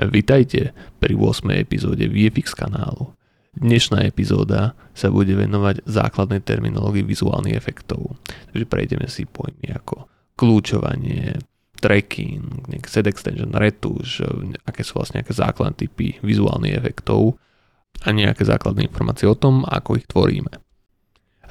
Vitajte 0.00 0.72
pri 0.96 1.12
8. 1.12 1.60
epizóde 1.60 2.08
VFX 2.08 2.56
kanálu. 2.56 3.12
Dnešná 3.52 4.08
epizóda 4.08 4.72
sa 4.96 5.12
bude 5.12 5.36
venovať 5.36 5.84
základnej 5.84 6.40
terminológii 6.40 7.04
vizuálnych 7.04 7.52
efektov. 7.52 8.16
Takže 8.48 8.64
prejdeme 8.64 9.04
si 9.12 9.28
pojmy 9.28 9.76
ako 9.76 10.08
kľúčovanie, 10.40 11.36
tracking, 11.84 12.64
set 12.88 13.12
extension, 13.12 13.52
retuš, 13.52 14.24
aké 14.64 14.80
sú 14.80 14.96
vlastne 14.96 15.20
nejaké 15.20 15.36
základné 15.36 15.76
typy 15.76 16.16
vizuálnych 16.24 16.80
efektov 16.80 17.36
a 18.00 18.08
nejaké 18.08 18.48
základné 18.48 18.88
informácie 18.88 19.28
o 19.28 19.36
tom, 19.36 19.68
ako 19.68 20.00
ich 20.00 20.08
tvoríme. 20.08 20.64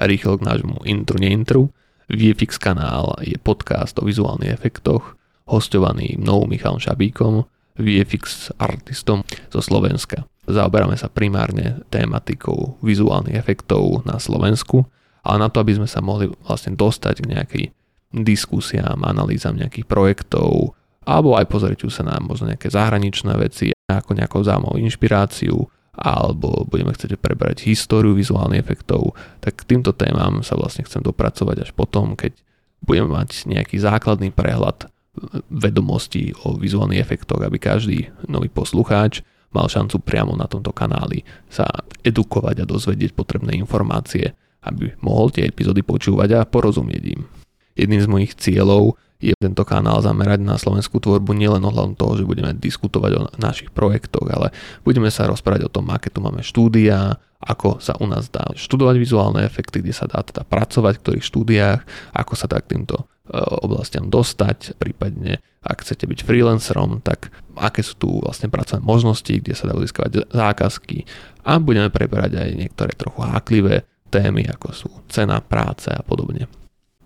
Rýchlo 0.02 0.42
k 0.42 0.46
nášmu 0.50 0.90
intru, 0.90 1.22
neintru. 1.22 1.62
VFX 2.10 2.58
kanál 2.58 3.14
je 3.22 3.38
podcast 3.38 3.94
o 4.02 4.08
vizuálnych 4.10 4.50
efektoch, 4.50 5.14
hostovaný 5.46 6.18
mnou 6.18 6.50
Michalom 6.50 6.82
Šabíkom, 6.82 7.46
VFX 7.80 8.54
artistom 8.60 9.24
zo 9.48 9.60
Slovenska. 9.64 10.28
Zaoberáme 10.44 10.96
sa 10.96 11.12
primárne 11.12 11.84
tématikou 11.88 12.80
vizuálnych 12.84 13.36
efektov 13.36 14.02
na 14.04 14.16
Slovensku, 14.16 14.84
ale 15.20 15.36
na 15.42 15.48
to, 15.52 15.60
aby 15.60 15.76
sme 15.76 15.88
sa 15.88 16.00
mohli 16.00 16.32
vlastne 16.44 16.72
dostať 16.76 17.16
k 17.22 17.30
nejakej 17.30 17.64
diskusiám, 18.10 19.06
analýzam 19.06 19.54
nejakých 19.54 19.86
projektov, 19.86 20.74
alebo 21.06 21.38
aj 21.38 21.46
pozrieť 21.48 21.88
sa 21.92 22.04
na 22.04 22.16
možno 22.18 22.50
nejaké 22.50 22.68
zahraničné 22.68 23.32
veci, 23.38 23.72
ako 23.88 24.16
nejakou 24.16 24.42
zaujímavú 24.42 24.78
inšpiráciu, 24.80 25.56
alebo 25.94 26.64
budeme 26.66 26.94
chcieť 26.94 27.18
prebrať 27.20 27.66
históriu 27.66 28.16
vizuálnych 28.16 28.62
efektov, 28.62 29.12
tak 29.42 29.60
k 29.60 29.76
týmto 29.76 29.92
témam 29.92 30.40
sa 30.40 30.56
vlastne 30.56 30.86
chcem 30.86 31.02
dopracovať 31.04 31.68
až 31.68 31.70
potom, 31.76 32.16
keď 32.16 32.34
budeme 32.80 33.12
mať 33.12 33.44
nejaký 33.50 33.76
základný 33.76 34.32
prehľad 34.32 34.88
vedomostí 35.52 36.32
o 36.44 36.56
vizuálnych 36.56 37.00
efektoch, 37.00 37.40
aby 37.44 37.60
každý 37.60 37.98
nový 38.26 38.48
poslucháč 38.48 39.20
mal 39.50 39.66
šancu 39.66 39.98
priamo 40.00 40.38
na 40.38 40.46
tomto 40.46 40.70
kanáli 40.70 41.26
sa 41.50 41.66
edukovať 42.06 42.62
a 42.62 42.68
dozvedieť 42.70 43.12
potrebné 43.12 43.58
informácie, 43.58 44.32
aby 44.62 44.94
mohol 45.02 45.34
tie 45.34 45.48
epizódy 45.48 45.82
počúvať 45.82 46.38
a 46.38 46.46
porozumieť 46.46 47.04
im. 47.18 47.22
Jedným 47.74 48.02
z 48.02 48.08
mojich 48.08 48.32
cieľov 48.38 48.96
je 49.20 49.36
tento 49.36 49.62
kanál 49.68 50.00
zamerať 50.00 50.40
na 50.40 50.56
slovenskú 50.56 50.96
tvorbu 50.96 51.36
nielen 51.36 51.60
ohľadom 51.60 51.92
toho, 51.92 52.16
že 52.16 52.24
budeme 52.24 52.56
diskutovať 52.56 53.12
o 53.20 53.22
našich 53.36 53.68
projektoch, 53.68 54.24
ale 54.24 54.48
budeme 54.80 55.12
sa 55.12 55.28
rozprávať 55.28 55.68
o 55.68 55.72
tom, 55.72 55.92
aké 55.92 56.08
tu 56.08 56.24
máme 56.24 56.40
štúdia, 56.40 57.20
ako 57.40 57.80
sa 57.80 57.96
u 58.00 58.08
nás 58.08 58.32
dá 58.32 58.48
študovať 58.56 58.96
vizuálne 58.96 59.44
efekty, 59.44 59.84
kde 59.84 59.92
sa 59.92 60.08
dá 60.08 60.24
teda 60.24 60.44
pracovať, 60.44 61.00
v 61.00 61.02
ktorých 61.04 61.28
štúdiách, 61.28 61.80
ako 62.16 62.32
sa 62.32 62.48
dá 62.48 62.60
k 62.60 62.76
týmto 62.76 62.96
e, 63.00 63.04
oblastiam 63.64 64.08
dostať, 64.08 64.76
prípadne 64.80 65.40
ak 65.60 65.84
chcete 65.84 66.08
byť 66.08 66.20
freelancerom, 66.24 67.04
tak 67.04 67.28
aké 67.56 67.84
sú 67.84 68.00
tu 68.00 68.08
vlastne 68.24 68.48
pracovné 68.48 68.80
možnosti, 68.80 69.32
kde 69.32 69.52
sa 69.52 69.68
dá 69.68 69.76
získavať 69.76 70.32
zákazky 70.32 71.04
a 71.44 71.60
budeme 71.60 71.92
preberať 71.92 72.40
aj 72.40 72.50
niektoré 72.56 72.92
trochu 72.96 73.20
háklivé 73.20 73.84
témy, 74.08 74.48
ako 74.48 74.68
sú 74.72 74.88
cena 75.12 75.44
práce 75.44 75.92
a 75.92 76.00
podobne. 76.00 76.48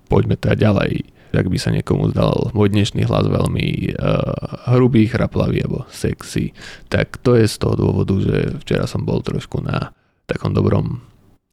Poďme 0.06 0.38
teda 0.38 0.70
ďalej 0.70 1.14
ak 1.34 1.50
by 1.50 1.58
sa 1.58 1.74
niekomu 1.74 2.14
zdal 2.14 2.54
môj 2.54 2.70
dnešný 2.70 3.06
hlas 3.06 3.26
veľmi 3.26 3.96
uh, 3.98 4.74
hrubý, 4.74 5.10
chraplavý 5.10 5.66
alebo 5.66 5.84
sexy, 5.90 6.54
tak 6.88 7.18
to 7.20 7.34
je 7.34 7.50
z 7.50 7.56
toho 7.58 7.74
dôvodu, 7.74 8.14
že 8.18 8.58
včera 8.62 8.86
som 8.86 9.02
bol 9.02 9.20
trošku 9.20 9.60
na 9.62 9.92
takom 10.24 10.54
dobrom 10.54 11.04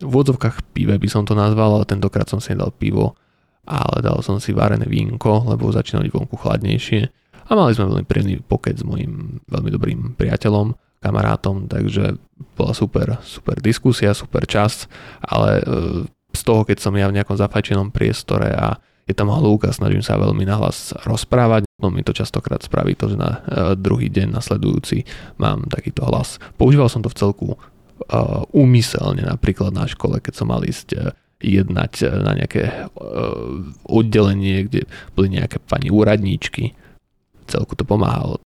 v 0.01 0.09
vodzovkách 0.09 0.73
pive 0.73 0.97
by 0.97 1.07
som 1.07 1.23
to 1.23 1.37
nazval, 1.37 1.77
ale 1.77 1.85
tentokrát 1.85 2.25
som 2.25 2.41
si 2.41 2.51
nedal 2.51 2.73
pivo, 2.73 3.13
ale 3.69 4.01
dal 4.01 4.17
som 4.25 4.41
si 4.41 4.51
varené 4.51 4.89
vínko, 4.89 5.45
lebo 5.45 5.69
začínali 5.69 6.09
vonku 6.09 6.33
chladnejšie. 6.35 7.01
A 7.47 7.51
mali 7.53 7.77
sme 7.77 7.93
veľmi 7.93 8.05
príjemný 8.09 8.35
pokec 8.41 8.81
s 8.81 8.85
mojim 8.85 9.43
veľmi 9.45 9.69
dobrým 9.69 9.99
priateľom, 10.17 10.73
kamarátom, 11.01 11.69
takže 11.69 12.17
bola 12.57 12.73
super, 12.73 13.21
super 13.21 13.57
diskusia, 13.61 14.17
super 14.17 14.45
čas, 14.49 14.89
ale 15.21 15.61
uh, 15.61 16.01
z 16.31 16.41
toho, 16.41 16.65
keď 16.65 16.77
som 16.81 16.93
ja 16.97 17.09
v 17.11 17.21
nejakom 17.21 17.37
zafajčenom 17.37 17.93
priestore 17.93 18.49
a 18.53 18.79
je 19.09 19.13
tam 19.17 19.33
halúka, 19.33 19.73
snažím 19.73 20.05
sa 20.05 20.19
veľmi 20.19 20.45
nahlas 20.45 20.93
rozprávať. 21.05 21.65
No 21.81 21.89
mi 21.89 22.05
to 22.05 22.13
častokrát 22.13 22.61
spraví 22.61 22.93
to, 22.93 23.09
že 23.09 23.17
na 23.17 23.41
uh, 23.41 23.73
druhý 23.73 24.07
deň 24.13 24.37
nasledujúci 24.37 25.03
mám 25.41 25.65
takýto 25.67 26.05
hlas. 26.05 26.37
Používal 26.55 26.87
som 26.87 27.01
to 27.01 27.09
v 27.09 27.17
celku 27.17 27.47
uh, 27.53 28.45
úmyselne, 28.53 29.25
napríklad 29.25 29.73
na 29.73 29.89
škole, 29.89 30.21
keď 30.21 30.33
som 30.37 30.53
mal 30.53 30.61
ísť 30.61 30.87
uh, 30.93 31.11
jednať 31.41 32.21
na 32.21 32.37
nejaké 32.37 32.85
oddelenie, 33.89 34.69
kde 34.69 34.85
boli 35.17 35.33
nejaké 35.33 35.57
pani 35.57 35.89
úradníčky. 35.89 36.77
Celku 37.49 37.73
to 37.73 37.81
pomáhalo. 37.81 38.37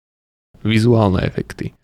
Vizuálne 0.64 1.20
efekty. 1.28 1.76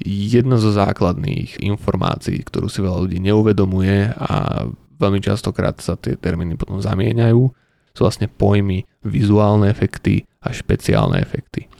Jedna 0.00 0.56
zo 0.56 0.72
základných 0.72 1.60
informácií, 1.60 2.40
ktorú 2.48 2.72
si 2.72 2.80
veľa 2.80 2.96
ľudí 3.04 3.20
neuvedomuje 3.20 4.08
a 4.16 4.64
veľmi 4.96 5.20
častokrát 5.20 5.76
sa 5.84 6.00
tie 6.00 6.16
termíny 6.16 6.56
potom 6.56 6.80
zamieňajú, 6.80 7.40
sú 7.94 8.02
vlastne 8.02 8.26
pojmy 8.26 8.82
vizuálne 9.06 9.70
efekty 9.70 10.26
a 10.42 10.50
špeciálne 10.50 11.22
efekty. 11.22 11.70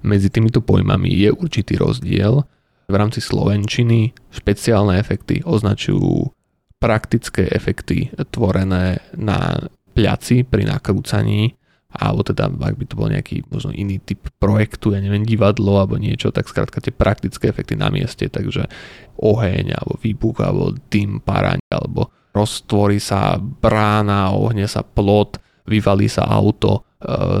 Medzi 0.00 0.32
týmito 0.32 0.64
pojmami 0.64 1.12
je 1.12 1.28
určitý 1.36 1.76
rozdiel. 1.76 2.40
V 2.88 2.94
rámci 2.96 3.20
slovenčiny 3.20 4.16
špeciálne 4.32 4.96
efekty 4.96 5.44
označujú 5.44 6.32
praktické 6.80 7.44
efekty 7.52 8.08
tvorené 8.32 9.04
na 9.12 9.68
pľaci 9.92 10.48
pri 10.48 10.64
nakrúcaní 10.64 11.60
alebo 11.90 12.22
teda 12.22 12.46
ak 12.46 12.74
by 12.78 12.84
to 12.86 12.94
bol 12.94 13.10
nejaký 13.10 13.42
možno 13.50 13.74
iný 13.74 13.98
typ 13.98 14.30
projektu, 14.38 14.94
ja 14.94 15.02
neviem, 15.02 15.26
divadlo 15.26 15.82
alebo 15.82 15.98
niečo, 15.98 16.30
tak 16.30 16.46
skrátka 16.46 16.78
tie 16.78 16.94
praktické 16.94 17.50
efekty 17.50 17.74
na 17.74 17.90
mieste, 17.90 18.30
takže 18.30 18.70
oheň 19.18 19.74
alebo 19.74 19.98
výbuch 19.98 20.38
alebo 20.38 20.70
dym, 20.86 21.18
paraň 21.18 21.58
alebo 21.66 22.14
roztvorí 22.30 23.02
sa 23.02 23.34
brána, 23.42 24.30
ohne 24.30 24.70
sa 24.70 24.86
plot, 24.86 25.42
vyvalí 25.66 26.06
sa 26.08 26.28
auto 26.28 26.80
e, 26.80 26.80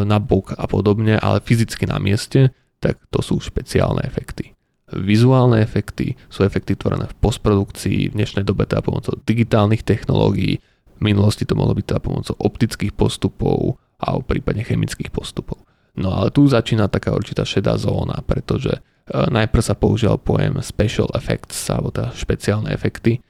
na 0.04 0.18
bok 0.20 0.56
a 0.56 0.64
podobne, 0.64 1.16
ale 1.16 1.44
fyzicky 1.44 1.88
na 1.88 2.00
mieste, 2.02 2.52
tak 2.80 2.96
to 3.12 3.20
sú 3.20 3.38
špeciálne 3.38 4.00
efekty. 4.04 4.56
Vizuálne 4.90 5.62
efekty 5.62 6.18
sú 6.26 6.42
efekty 6.42 6.74
tvorené 6.74 7.06
v 7.06 7.18
postprodukcii, 7.22 8.10
v 8.10 8.16
dnešnej 8.18 8.42
dobe 8.42 8.66
teda 8.66 8.82
pomocou 8.82 9.14
digitálnych 9.22 9.86
technológií, 9.86 10.58
v 10.98 11.00
minulosti 11.00 11.46
to 11.46 11.56
mohlo 11.56 11.72
byť 11.72 11.86
teda 11.86 12.00
pomocou 12.02 12.36
optických 12.36 12.92
postupov 12.92 13.80
a 14.02 14.18
prípadne 14.20 14.66
chemických 14.66 15.08
postupov. 15.08 15.64
No 15.96 16.12
ale 16.12 16.34
tu 16.34 16.44
začína 16.44 16.92
taká 16.92 17.14
určitá 17.14 17.46
šedá 17.46 17.78
zóna, 17.78 18.20
pretože 18.26 18.76
e, 18.76 18.80
najprv 19.14 19.62
sa 19.62 19.78
používal 19.78 20.18
pojem 20.18 20.58
special 20.60 21.08
effects, 21.14 21.56
alebo 21.70 21.94
teda 21.94 22.10
špeciálne 22.12 22.74
efekty. 22.74 23.22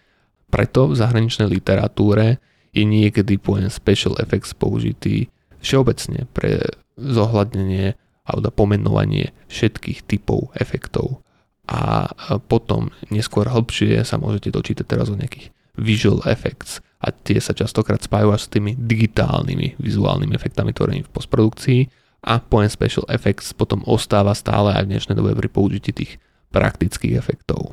Preto 0.51 0.91
v 0.91 0.99
zahraničnej 0.99 1.47
literatúre 1.47 2.43
je 2.71 2.85
niekedy 2.87 3.39
pojem 3.39 3.71
special 3.71 4.15
effects 4.23 4.55
použitý 4.55 5.31
všeobecne 5.61 6.27
pre 6.31 6.63
zohľadnenie 6.97 7.99
alebo 8.25 8.55
pomenovanie 8.55 9.35
všetkých 9.51 10.07
typov 10.07 10.55
efektov. 10.55 11.25
A 11.71 12.11
potom 12.51 12.91
neskôr 13.15 13.47
hĺbšie 13.47 14.03
sa 14.03 14.19
môžete 14.19 14.51
dočítať 14.51 14.87
teraz 14.87 15.07
o 15.11 15.19
nejakých 15.19 15.55
visual 15.79 16.19
effects 16.27 16.83
a 16.99 17.15
tie 17.15 17.39
sa 17.39 17.55
častokrát 17.55 18.03
spájajú 18.03 18.31
až 18.35 18.43
s 18.47 18.53
tými 18.53 18.75
digitálnymi 18.75 19.79
vizuálnymi 19.79 20.35
efektami 20.35 20.75
tvorenými 20.75 21.07
v 21.07 21.15
postprodukcii 21.15 21.81
a 22.27 22.43
pojem 22.43 22.69
special 22.69 23.07
effects 23.09 23.55
potom 23.57 23.81
ostáva 23.89 24.37
stále 24.37 24.77
aj 24.77 24.85
v 24.85 24.91
dnešnej 24.93 25.17
dobe 25.17 25.33
pri 25.33 25.49
použití 25.49 25.91
tých 25.95 26.13
praktických 26.53 27.17
efektov. 27.17 27.73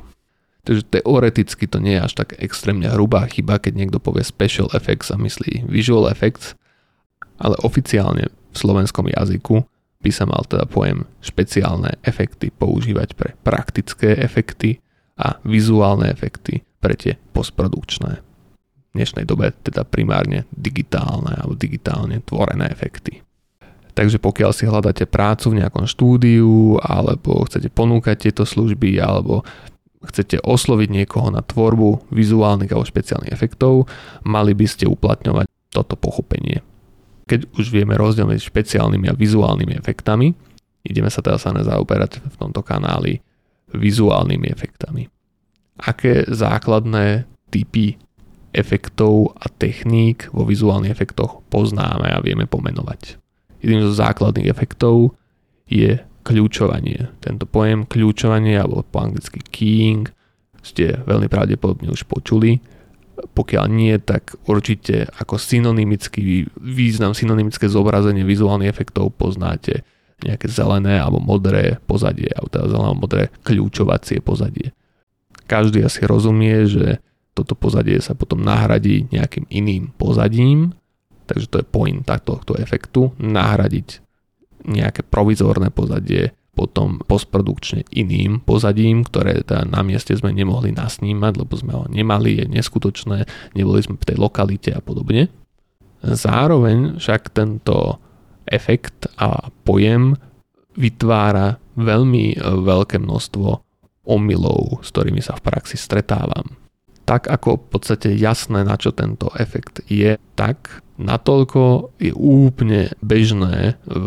Takže 0.68 1.00
teoreticky 1.00 1.64
to 1.64 1.80
nie 1.80 1.96
je 1.96 2.04
až 2.04 2.12
tak 2.12 2.36
extrémne 2.36 2.92
hrubá 2.92 3.24
chyba, 3.24 3.56
keď 3.56 3.72
niekto 3.72 3.96
povie 3.96 4.20
special 4.20 4.68
effects 4.76 5.08
a 5.08 5.16
myslí 5.16 5.64
visual 5.64 6.04
effects, 6.12 6.52
ale 7.40 7.56
oficiálne 7.64 8.28
v 8.28 8.56
slovenskom 8.56 9.08
jazyku 9.08 9.64
by 10.04 10.10
sa 10.12 10.28
mal 10.28 10.44
teda 10.44 10.68
pojem 10.68 11.08
špeciálne 11.24 11.96
efekty 12.04 12.52
používať 12.52 13.16
pre 13.16 13.32
praktické 13.40 14.12
efekty 14.20 14.84
a 15.16 15.40
vizuálne 15.40 16.12
efekty 16.12 16.60
pre 16.84 16.92
tie 17.00 17.16
postprodukčné. 17.32 18.20
V 18.20 18.92
dnešnej 18.92 19.24
dobe 19.24 19.56
teda 19.64 19.88
primárne 19.88 20.44
digitálne 20.52 21.32
alebo 21.32 21.56
digitálne 21.56 22.20
tvorené 22.20 22.68
efekty. 22.68 23.24
Takže 23.96 24.20
pokiaľ 24.20 24.50
si 24.52 24.68
hľadáte 24.68 25.08
prácu 25.08 25.56
v 25.56 25.64
nejakom 25.64 25.88
štúdiu 25.88 26.76
alebo 26.84 27.48
chcete 27.48 27.72
ponúkať 27.72 28.28
tieto 28.28 28.44
služby 28.44 29.00
alebo 29.00 29.48
chcete 30.04 30.38
osloviť 30.42 30.88
niekoho 31.02 31.28
na 31.34 31.42
tvorbu 31.42 32.10
vizuálnych 32.14 32.70
alebo 32.70 32.86
špeciálnych 32.86 33.34
efektov, 33.34 33.90
mali 34.22 34.54
by 34.54 34.66
ste 34.66 34.86
uplatňovať 34.86 35.46
toto 35.74 35.98
pochopenie. 35.98 36.62
Keď 37.28 37.52
už 37.60 37.68
vieme 37.68 37.98
rozdiel 37.98 38.24
medzi 38.24 38.48
špeciálnymi 38.48 39.12
a 39.12 39.18
vizuálnymi 39.18 39.74
efektami, 39.76 40.32
ideme 40.86 41.12
sa 41.12 41.20
teraz 41.20 41.44
sa 41.44 41.52
zaoberať 41.52 42.24
v 42.24 42.36
tomto 42.40 42.64
kanáli 42.64 43.20
vizuálnymi 43.74 44.48
efektami. 44.48 45.10
Aké 45.78 46.24
základné 46.24 47.28
typy 47.52 48.00
efektov 48.56 49.36
a 49.36 49.46
techník 49.52 50.32
vo 50.32 50.48
vizuálnych 50.48 50.90
efektoch 50.90 51.44
poznáme 51.52 52.08
a 52.08 52.24
vieme 52.24 52.48
pomenovať. 52.48 53.20
Jedným 53.60 53.84
zo 53.84 53.94
základných 53.94 54.48
efektov 54.48 55.12
je 55.68 56.00
kľúčovanie. 56.28 57.08
Tento 57.24 57.48
pojem 57.48 57.88
kľúčovanie, 57.88 58.60
alebo 58.60 58.84
po 58.84 59.00
anglicky 59.00 59.40
keying, 59.40 60.12
ste 60.60 61.00
veľmi 61.08 61.32
pravdepodobne 61.32 61.88
už 61.88 62.04
počuli. 62.04 62.60
Pokiaľ 63.18 63.64
nie, 63.72 63.96
tak 63.98 64.36
určite 64.44 65.08
ako 65.16 65.40
synonymický 65.40 66.46
význam, 66.60 67.16
synonymické 67.16 67.66
zobrazenie 67.66 68.22
vizuálnych 68.22 68.70
efektov 68.70 69.16
poznáte 69.16 69.82
nejaké 70.22 70.50
zelené 70.50 70.98
alebo 70.98 71.22
modré 71.22 71.78
pozadie, 71.86 72.30
alebo 72.34 72.50
teda 72.52 72.66
zelené 72.68 72.86
alebo 72.90 73.02
modré 73.06 73.22
kľúčovacie 73.42 74.20
pozadie. 74.22 74.74
Každý 75.48 75.80
asi 75.82 76.04
rozumie, 76.04 76.68
že 76.68 77.00
toto 77.32 77.54
pozadie 77.54 78.02
sa 78.02 78.18
potom 78.18 78.42
nahradí 78.42 79.06
nejakým 79.14 79.46
iným 79.48 79.94
pozadím, 79.94 80.74
takže 81.30 81.46
to 81.46 81.56
je 81.62 81.66
point 81.66 82.02
tohto 82.04 82.58
efektu, 82.58 83.14
nahradiť 83.18 84.07
nejaké 84.68 85.02
provizorné 85.02 85.72
pozadie 85.72 86.36
potom 86.58 86.98
postprodukčne 87.06 87.86
iným 87.94 88.42
pozadím, 88.42 89.06
ktoré 89.06 89.46
teda 89.46 89.62
na 89.62 89.86
mieste 89.86 90.10
sme 90.18 90.34
nemohli 90.34 90.74
nasnímať, 90.74 91.32
lebo 91.38 91.54
sme 91.54 91.72
ho 91.78 91.86
nemali, 91.86 92.42
je 92.42 92.46
neskutočné, 92.50 93.30
neboli 93.54 93.78
sme 93.78 93.94
v 93.94 94.08
tej 94.10 94.18
lokalite 94.18 94.74
a 94.74 94.82
podobne. 94.82 95.30
Zároveň 96.02 96.98
však 96.98 97.30
tento 97.30 98.02
efekt 98.50 99.06
a 99.22 99.54
pojem 99.62 100.18
vytvára 100.74 101.62
veľmi 101.78 102.42
veľké 102.42 102.98
množstvo 102.98 103.48
omylov, 104.10 104.82
s 104.82 104.88
ktorými 104.90 105.22
sa 105.22 105.38
v 105.38 105.46
praxi 105.46 105.78
stretávam. 105.78 106.58
Tak 107.06 107.30
ako 107.30 107.56
v 107.56 107.66
podstate 107.70 108.08
jasné, 108.18 108.66
na 108.66 108.74
čo 108.74 108.90
tento 108.90 109.30
efekt 109.38 109.86
je, 109.86 110.18
tak 110.34 110.82
natoľko 110.98 111.94
je 112.02 112.12
úplne 112.12 112.90
bežné 113.00 113.78
v 113.86 114.06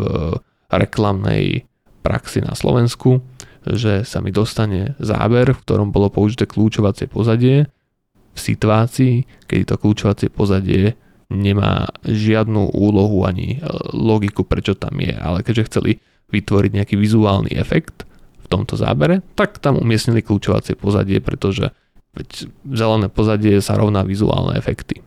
reklamnej 0.78 1.68
praxi 2.02 2.42
na 2.42 2.56
Slovensku, 2.56 3.22
že 3.62 4.02
sa 4.02 4.18
mi 4.18 4.34
dostane 4.34 4.98
záber, 4.98 5.54
v 5.54 5.62
ktorom 5.62 5.94
bolo 5.94 6.10
použité 6.10 6.50
kľúčovacie 6.50 7.06
pozadie 7.06 7.70
v 8.32 8.38
situácii, 8.38 9.46
keď 9.46 9.74
to 9.74 9.74
kľúčovacie 9.78 10.28
pozadie 10.32 10.98
nemá 11.32 11.88
žiadnu 12.04 12.76
úlohu 12.76 13.24
ani 13.24 13.56
e, 13.56 13.58
logiku, 13.96 14.44
prečo 14.44 14.76
tam 14.76 15.00
je, 15.00 15.14
ale 15.16 15.40
keďže 15.40 15.68
chceli 15.72 15.90
vytvoriť 16.32 16.70
nejaký 16.76 16.94
vizuálny 16.96 17.56
efekt 17.56 18.04
v 18.44 18.46
tomto 18.48 18.76
zábere, 18.76 19.24
tak 19.36 19.60
tam 19.60 19.80
umiestnili 19.80 20.20
kľúčovacie 20.20 20.76
pozadie, 20.76 21.20
pretože 21.24 21.72
zelené 22.68 23.08
pozadie 23.08 23.60
sa 23.64 23.80
rovná 23.80 24.04
vizuálne 24.04 24.56
efekty. 24.60 25.00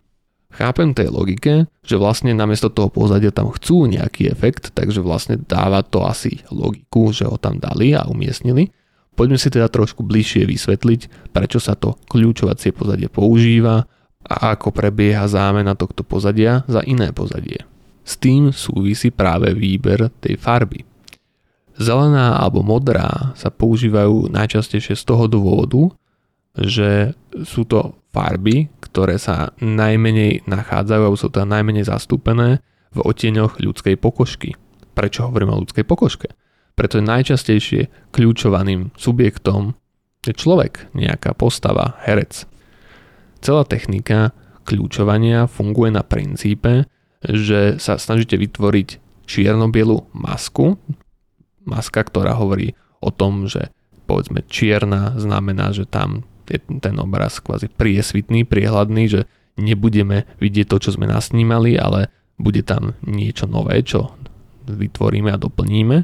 Chápem 0.56 0.96
tej 0.96 1.12
logike, 1.12 1.68
že 1.84 2.00
vlastne 2.00 2.32
namiesto 2.32 2.72
toho 2.72 2.88
pozadia 2.88 3.36
tam 3.36 3.52
chcú 3.52 3.92
nejaký 3.92 4.32
efekt, 4.32 4.72
takže 4.72 5.04
vlastne 5.04 5.36
dáva 5.36 5.84
to 5.84 6.08
asi 6.08 6.48
logiku, 6.48 7.12
že 7.12 7.28
ho 7.28 7.36
tam 7.36 7.60
dali 7.60 7.92
a 7.92 8.08
umiestnili. 8.08 8.72
Poďme 9.20 9.36
si 9.36 9.52
teda 9.52 9.68
trošku 9.68 10.08
bližšie 10.08 10.48
vysvetliť, 10.48 11.32
prečo 11.36 11.60
sa 11.60 11.76
to 11.76 12.00
kľúčovacie 12.08 12.72
pozadie 12.72 13.12
používa 13.12 13.84
a 14.24 14.56
ako 14.56 14.72
prebieha 14.72 15.28
zámena 15.28 15.76
tohto 15.76 16.08
pozadia 16.08 16.64
za 16.72 16.80
iné 16.88 17.12
pozadie. 17.12 17.68
S 18.08 18.16
tým 18.16 18.56
súvisí 18.56 19.12
práve 19.12 19.52
výber 19.52 20.08
tej 20.24 20.40
farby. 20.40 20.88
Zelená 21.76 22.40
alebo 22.40 22.64
modrá 22.64 23.36
sa 23.36 23.52
používajú 23.52 24.32
najčastejšie 24.32 24.96
z 24.96 25.04
toho 25.04 25.28
dôvodu, 25.28 25.92
že 26.56 27.14
sú 27.44 27.68
to 27.68 28.00
farby, 28.16 28.72
ktoré 28.80 29.20
sa 29.20 29.52
najmenej 29.60 30.48
nachádzajú 30.48 31.02
alebo 31.04 31.20
sú 31.20 31.28
teda 31.28 31.44
najmenej 31.44 31.84
zastúpené 31.92 32.64
v 32.96 33.00
otieňoch 33.04 33.60
ľudskej 33.60 34.00
pokožky. 34.00 34.56
Prečo 34.96 35.28
hovorím 35.28 35.52
o 35.52 35.60
ľudskej 35.60 35.84
pokožke? 35.84 36.32
Pretože 36.80 37.04
najčastejšie 37.04 38.12
kľúčovaným 38.16 38.96
subjektom 38.96 39.76
je 40.24 40.32
človek, 40.32 40.96
nejaká 40.96 41.36
postava, 41.36 42.00
herec. 42.08 42.48
Celá 43.44 43.68
technika 43.68 44.32
kľúčovania 44.64 45.46
funguje 45.46 45.92
na 45.94 46.02
princípe, 46.02 46.88
že 47.22 47.78
sa 47.78 48.00
snažíte 48.00 48.40
vytvoriť 48.40 48.90
čierno-bielu 49.28 50.08
masku, 50.16 50.80
maska, 51.68 52.02
ktorá 52.06 52.38
hovorí 52.38 52.74
o 53.02 53.12
tom, 53.12 53.46
že 53.46 53.70
povedzme 54.06 54.46
čierna 54.46 55.18
znamená, 55.18 55.74
že 55.74 55.86
tam 55.86 56.26
je 56.50 56.60
ten 56.80 56.96
obraz 57.02 57.42
kvázi 57.42 57.72
priesvitný, 57.72 58.46
priehľadný, 58.46 59.04
že 59.10 59.22
nebudeme 59.56 60.28
vidieť 60.38 60.68
to, 60.68 60.78
čo 60.78 60.90
sme 60.96 61.08
nasnímali, 61.08 61.80
ale 61.80 62.12
bude 62.36 62.62
tam 62.62 62.94
niečo 63.04 63.48
nové, 63.48 63.80
čo 63.82 64.14
vytvoríme 64.68 65.32
a 65.32 65.40
doplníme. 65.40 65.98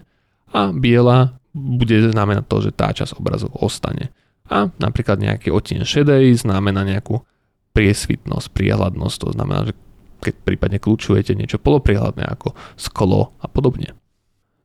A 0.51 0.59
biela 0.71 1.35
bude 1.51 2.11
znamenať 2.11 2.43
to, 2.47 2.57
že 2.63 2.71
tá 2.71 2.95
časť 2.95 3.19
obrazu 3.19 3.51
ostane. 3.51 4.15
A 4.51 4.67
napríklad 4.79 5.19
nejaký 5.19 5.51
odtieň 5.51 5.83
šedej 5.87 6.43
znamená 6.43 6.83
nejakú 6.83 7.23
priesvitnosť, 7.71 8.51
priehľadnosť, 8.51 9.15
to 9.15 9.29
znamená, 9.31 9.71
že 9.71 9.73
keď 10.21 10.33
prípadne 10.43 10.77
kľúčujete 10.77 11.33
niečo 11.33 11.57
polopriehľadné 11.57 12.23
ako 12.27 12.53
sklo 12.77 13.31
a 13.39 13.47
podobne. 13.47 13.95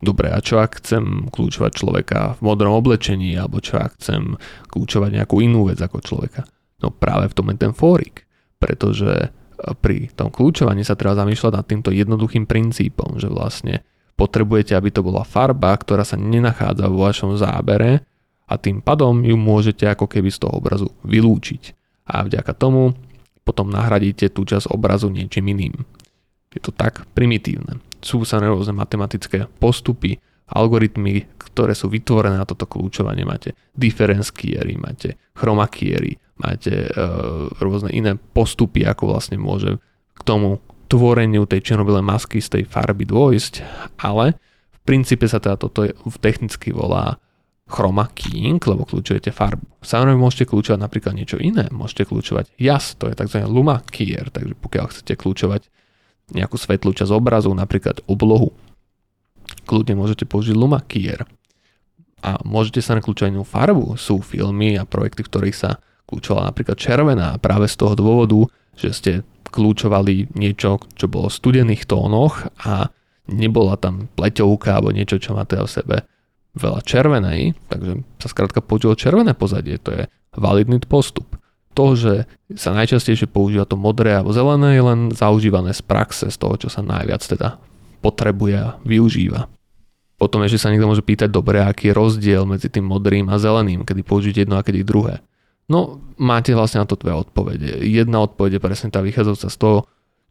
Dobre, 0.06 0.30
a 0.30 0.38
čo 0.38 0.62
ak 0.62 0.78
chcem 0.78 1.26
kľúčovať 1.34 1.82
človeka 1.82 2.38
v 2.38 2.40
modrom 2.46 2.78
oblečení, 2.78 3.34
alebo 3.34 3.58
čo 3.58 3.82
ak 3.82 3.98
chcem 3.98 4.38
kľúčovať 4.70 5.18
nejakú 5.18 5.42
inú 5.42 5.66
vec 5.66 5.82
ako 5.82 5.98
človeka? 5.98 6.46
No 6.78 6.94
práve 6.94 7.26
v 7.26 7.34
tom 7.34 7.50
je 7.50 7.58
ten 7.58 7.74
fórik, 7.74 8.22
pretože 8.62 9.10
e, 9.10 9.28
pri 9.82 10.06
tom 10.14 10.30
kľúčovaní 10.30 10.86
sa 10.86 10.94
treba 10.94 11.18
zamýšľať 11.18 11.52
nad 11.58 11.66
týmto 11.66 11.90
jednoduchým 11.90 12.46
princípom, 12.46 13.18
že 13.18 13.26
vlastne 13.26 13.82
potrebujete, 14.14 14.78
aby 14.78 14.94
to 14.94 15.02
bola 15.02 15.26
farba, 15.26 15.74
ktorá 15.74 16.06
sa 16.06 16.14
nenachádza 16.14 16.86
vo 16.86 17.02
vašom 17.02 17.34
zábere 17.34 18.06
a 18.46 18.54
tým 18.62 18.78
pádom 18.78 19.26
ju 19.26 19.34
môžete 19.34 19.90
ako 19.90 20.06
keby 20.06 20.30
z 20.30 20.38
toho 20.38 20.62
obrazu 20.62 20.86
vylúčiť. 21.02 21.74
A 22.06 22.22
vďaka 22.22 22.54
tomu 22.54 22.94
potom 23.42 23.74
nahradíte 23.74 24.30
tú 24.30 24.46
časť 24.46 24.70
obrazu 24.70 25.10
niečím 25.10 25.50
iným. 25.50 25.82
Je 26.54 26.62
to 26.62 26.70
tak 26.70 27.02
primitívne 27.10 27.82
sú 28.06 28.22
sa 28.22 28.38
rôzne 28.38 28.78
matematické 28.78 29.50
postupy, 29.58 30.14
algoritmy, 30.46 31.26
ktoré 31.42 31.74
sú 31.74 31.90
vytvorené 31.90 32.38
na 32.38 32.46
toto 32.46 32.70
kľúčovanie. 32.70 33.26
Máte 33.26 33.58
difference 33.74 34.30
kiery, 34.30 34.78
máte 34.78 35.18
chroma 35.34 35.66
kiery, 35.66 36.14
máte 36.38 36.86
uh, 36.86 37.50
rôzne 37.58 37.90
iné 37.90 38.14
postupy, 38.14 38.86
ako 38.86 39.10
vlastne 39.10 39.42
môže 39.42 39.82
k 40.14 40.22
tomu 40.22 40.62
tvoreniu 40.86 41.50
tej 41.50 41.66
černobylej 41.66 42.06
masky 42.06 42.38
z 42.38 42.60
tej 42.60 42.64
farby 42.70 43.02
dôjsť, 43.02 43.54
ale 43.98 44.38
v 44.70 44.78
princípe 44.86 45.26
sa 45.26 45.42
teda 45.42 45.58
toto 45.58 45.82
technicky 46.22 46.70
volá 46.70 47.18
chroma 47.66 48.06
keying, 48.14 48.62
lebo 48.62 48.86
kľúčujete 48.86 49.34
farbu. 49.34 49.82
Samozrejme 49.82 50.22
môžete 50.22 50.46
kľúčovať 50.46 50.78
napríklad 50.78 51.18
niečo 51.18 51.42
iné, 51.42 51.66
môžete 51.74 52.06
kľúčovať 52.06 52.54
jas, 52.62 52.94
to 52.94 53.10
je 53.10 53.18
tzv. 53.18 53.42
luma 53.50 53.82
keyer, 53.90 54.30
takže 54.30 54.54
pokiaľ 54.54 54.94
chcete 54.94 55.18
kľúčovať 55.18 55.66
nejakú 56.34 56.58
svetlú 56.58 56.90
časť 56.94 57.12
obrazu, 57.14 57.54
napríklad 57.54 58.02
oblohu. 58.10 58.50
Kľudne 59.66 59.94
môžete 59.98 60.26
použiť 60.26 60.54
Luma 60.58 60.82
Keyer. 60.82 61.22
A 62.24 62.42
môžete 62.42 62.82
sa 62.82 62.98
nakľúčať 62.98 63.30
inú 63.30 63.46
farbu. 63.46 63.94
Sú 63.94 64.18
filmy 64.18 64.74
a 64.74 64.88
projekty, 64.88 65.22
v 65.22 65.30
ktorých 65.30 65.56
sa 65.56 65.70
kľúčovala 66.10 66.50
napríklad 66.50 66.78
červená 66.78 67.38
práve 67.38 67.70
z 67.70 67.76
toho 67.78 67.94
dôvodu, 67.94 68.50
že 68.74 68.90
ste 68.90 69.12
kľúčovali 69.46 70.34
niečo, 70.34 70.82
čo 70.98 71.06
bolo 71.06 71.30
v 71.30 71.38
studených 71.38 71.86
tónoch 71.86 72.46
a 72.66 72.90
nebola 73.30 73.78
tam 73.78 74.10
pleťovka 74.14 74.74
alebo 74.74 74.94
niečo, 74.94 75.22
čo 75.22 75.34
má 75.34 75.46
teda 75.46 75.66
v 75.66 75.74
sebe 75.74 75.96
veľa 76.56 76.80
červenej, 76.82 77.54
takže 77.68 77.92
sa 78.22 78.28
skrátka 78.32 78.64
použilo 78.64 78.96
červené 78.96 79.36
pozadie, 79.36 79.76
to 79.76 79.92
je 79.92 80.02
validný 80.34 80.80
postup 80.88 81.36
to, 81.76 81.92
že 81.92 82.14
sa 82.56 82.72
najčastejšie 82.72 83.28
používa 83.28 83.68
to 83.68 83.76
modré 83.76 84.16
alebo 84.16 84.32
zelené, 84.32 84.80
je 84.80 84.82
len 84.82 85.00
zaužívané 85.12 85.76
z 85.76 85.84
praxe, 85.84 86.32
z 86.32 86.36
toho, 86.40 86.56
čo 86.56 86.68
sa 86.72 86.80
najviac 86.80 87.20
teda 87.20 87.60
potrebuje 88.00 88.56
a 88.56 88.68
využíva. 88.80 89.52
Potom 90.16 90.40
ešte 90.40 90.56
sa 90.56 90.72
niekto 90.72 90.88
môže 90.88 91.04
pýtať, 91.04 91.28
dobre, 91.28 91.60
aký 91.60 91.92
je 91.92 91.98
rozdiel 91.98 92.48
medzi 92.48 92.72
tým 92.72 92.88
modrým 92.88 93.28
a 93.28 93.36
zeleným, 93.36 93.84
kedy 93.84 94.00
použiť 94.00 94.48
jedno 94.48 94.56
a 94.56 94.64
kedy 94.64 94.80
druhé. 94.80 95.20
No, 95.68 96.00
máte 96.16 96.56
vlastne 96.56 96.80
na 96.80 96.88
to 96.88 96.96
dve 96.96 97.12
odpovede. 97.12 97.84
Jedna 97.84 98.24
odpoveď 98.24 98.56
je 98.56 98.64
presne 98.64 98.88
tá 98.88 99.04
vychádzajúca 99.04 99.48
z 99.52 99.58
toho, 99.60 99.78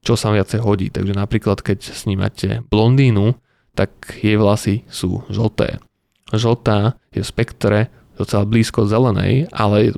čo 0.02 0.18
sa 0.18 0.34
viacej 0.34 0.60
hodí. 0.66 0.88
Takže 0.90 1.14
napríklad, 1.14 1.62
keď 1.62 1.94
snímate 1.94 2.66
blondínu, 2.74 3.38
tak 3.78 3.92
jej 4.24 4.40
vlasy 4.40 4.88
sú 4.90 5.22
žlté. 5.30 5.78
Žltá 6.34 6.98
je 7.14 7.22
v 7.22 7.28
spektre 7.28 7.80
docela 8.18 8.48
blízko 8.48 8.88
zelenej, 8.88 9.52
ale 9.52 9.94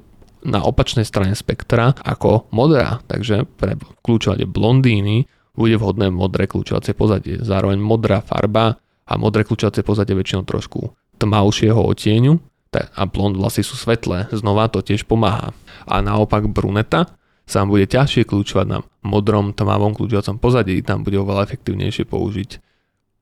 na 0.46 0.62
opačnej 0.62 1.08
strane 1.08 1.34
spektra 1.34 1.98
ako 2.04 2.50
modrá, 2.54 3.02
takže 3.10 3.48
pre 3.58 3.80
kľúčovanie 4.06 4.46
blondíny 4.46 5.26
bude 5.58 5.76
vhodné 5.82 6.14
modré 6.14 6.46
kľúčovacie 6.46 6.94
pozadie. 6.94 7.42
Zároveň 7.42 7.82
modrá 7.82 8.22
farba 8.22 8.78
a 9.08 9.14
modré 9.18 9.42
kľúčovacie 9.42 9.82
pozadie 9.82 10.14
väčšinou 10.14 10.46
trošku 10.46 10.94
tmavšieho 11.18 11.82
odtieňu 11.82 12.38
a 12.78 13.04
blond 13.10 13.34
vlasy 13.34 13.66
sú 13.66 13.74
svetlé, 13.74 14.30
znova 14.30 14.70
to 14.70 14.86
tiež 14.86 15.10
pomáha. 15.10 15.50
A 15.90 15.98
naopak 16.06 16.46
bruneta 16.46 17.10
sa 17.50 17.64
vám 17.64 17.74
bude 17.74 17.90
ťažšie 17.90 18.28
kľúčovať 18.30 18.68
na 18.70 18.86
modrom 19.02 19.56
tmavom 19.56 19.98
kľúčovacom 19.98 20.38
pozadí, 20.38 20.78
tam 20.86 21.02
bude 21.02 21.18
oveľa 21.18 21.48
efektívnejšie 21.50 22.06
použiť 22.06 22.62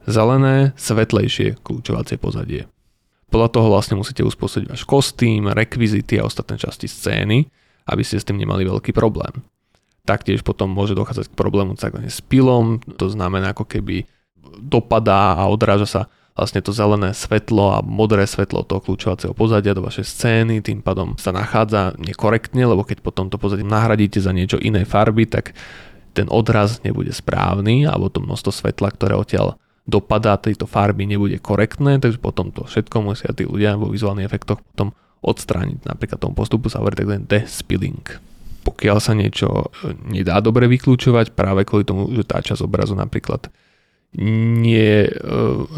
zelené, 0.10 0.76
svetlejšie 0.76 1.62
kľúčovacie 1.64 2.20
pozadie. 2.20 2.68
Podľa 3.36 3.52
toho 3.52 3.68
vlastne 3.68 4.00
musíte 4.00 4.24
uspôsobiť 4.24 4.72
váš 4.72 4.88
kostým, 4.88 5.52
rekvizity 5.52 6.16
a 6.16 6.24
ostatné 6.24 6.56
časti 6.56 6.88
scény, 6.88 7.44
aby 7.84 8.00
ste 8.00 8.16
s 8.16 8.24
tým 8.24 8.40
nemali 8.40 8.64
veľký 8.64 8.96
problém. 8.96 9.44
Taktiež 10.08 10.40
potom 10.40 10.72
môže 10.72 10.96
dochádzať 10.96 11.28
k 11.28 11.36
problému 11.36 11.76
s 11.76 12.24
pilom, 12.24 12.80
to 12.96 13.12
znamená 13.12 13.52
ako 13.52 13.68
keby 13.68 14.08
dopadá 14.64 15.36
a 15.36 15.52
odráža 15.52 15.84
sa 15.84 16.02
vlastne 16.32 16.64
to 16.64 16.72
zelené 16.72 17.12
svetlo 17.12 17.76
a 17.76 17.84
modré 17.84 18.24
svetlo 18.24 18.64
toho 18.64 18.80
kľúčovacieho 18.80 19.36
pozadia 19.36 19.76
do 19.76 19.84
vašej 19.84 20.08
scény, 20.08 20.64
tým 20.64 20.80
pádom 20.80 21.20
sa 21.20 21.36
nachádza 21.36 21.92
nekorektne, 22.00 22.64
lebo 22.64 22.88
keď 22.88 23.04
potom 23.04 23.28
to 23.28 23.36
pozadie 23.36 23.68
nahradíte 23.68 24.24
za 24.24 24.32
niečo 24.32 24.64
inej 24.64 24.88
farby, 24.88 25.28
tak 25.28 25.52
ten 26.16 26.32
odraz 26.32 26.80
nebude 26.88 27.12
správny, 27.12 27.84
alebo 27.84 28.08
to 28.08 28.24
množstvo 28.24 28.64
svetla, 28.64 28.96
ktoré 28.96 29.20
odtiaľ 29.20 29.60
dopadá 29.86 30.36
tejto 30.42 30.66
farby 30.66 31.06
nebude 31.06 31.38
korektné, 31.38 32.02
takže 32.02 32.18
potom 32.18 32.50
to 32.50 32.66
všetko 32.66 33.06
musia 33.06 33.30
tí 33.32 33.46
ľudia 33.46 33.78
vo 33.78 33.94
vizuálnych 33.94 34.26
efektoch 34.26 34.60
potom 34.74 34.98
odstrániť. 35.22 35.86
Napríklad 35.86 36.18
tomu 36.22 36.34
postupu 36.34 36.70
sa 36.70 36.82
hovorí 36.82 36.98
tzv. 36.98 37.22
despilling. 37.26 38.02
Pokiaľ 38.66 38.98
sa 38.98 39.14
niečo 39.14 39.70
nedá 40.10 40.42
dobre 40.42 40.66
vyklúčovať, 40.66 41.38
práve 41.38 41.70
kvôli 41.70 41.86
tomu, 41.86 42.10
že 42.18 42.26
tá 42.26 42.42
časť 42.42 42.66
obrazu 42.66 42.98
napríklad 42.98 43.54
nie 44.18 44.82
je 44.82 45.02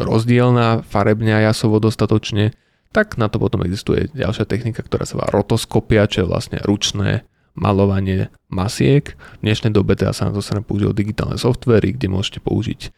rozdielna 0.00 0.86
farebne 0.88 1.36
a 1.36 1.44
jasovo 1.52 1.76
dostatočne, 1.76 2.56
tak 2.88 3.20
na 3.20 3.28
to 3.28 3.36
potom 3.36 3.60
existuje 3.68 4.08
ďalšia 4.16 4.48
technika, 4.48 4.80
ktorá 4.80 5.04
sa 5.04 5.20
volá 5.20 5.28
rotoskopia, 5.28 6.08
čo 6.08 6.24
je 6.24 6.30
vlastne 6.32 6.58
ručné 6.64 7.28
malovanie 7.52 8.32
masiek. 8.48 9.12
V 9.12 9.44
dnešnej 9.44 9.74
dobe 9.74 9.98
teda 9.98 10.16
sa 10.16 10.30
na 10.30 10.32
to 10.32 10.40
sa 10.40 10.56
používajú 10.56 10.96
digitálne 10.96 11.36
softvery, 11.36 11.92
kde 11.98 12.08
môžete 12.08 12.40
použiť 12.40 12.88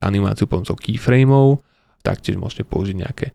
animáciu 0.00 0.48
pomocou 0.48 0.76
keyframeov, 0.76 1.60
taktiež 2.00 2.40
môžete 2.40 2.64
použiť 2.64 2.96
nejaké 2.96 3.26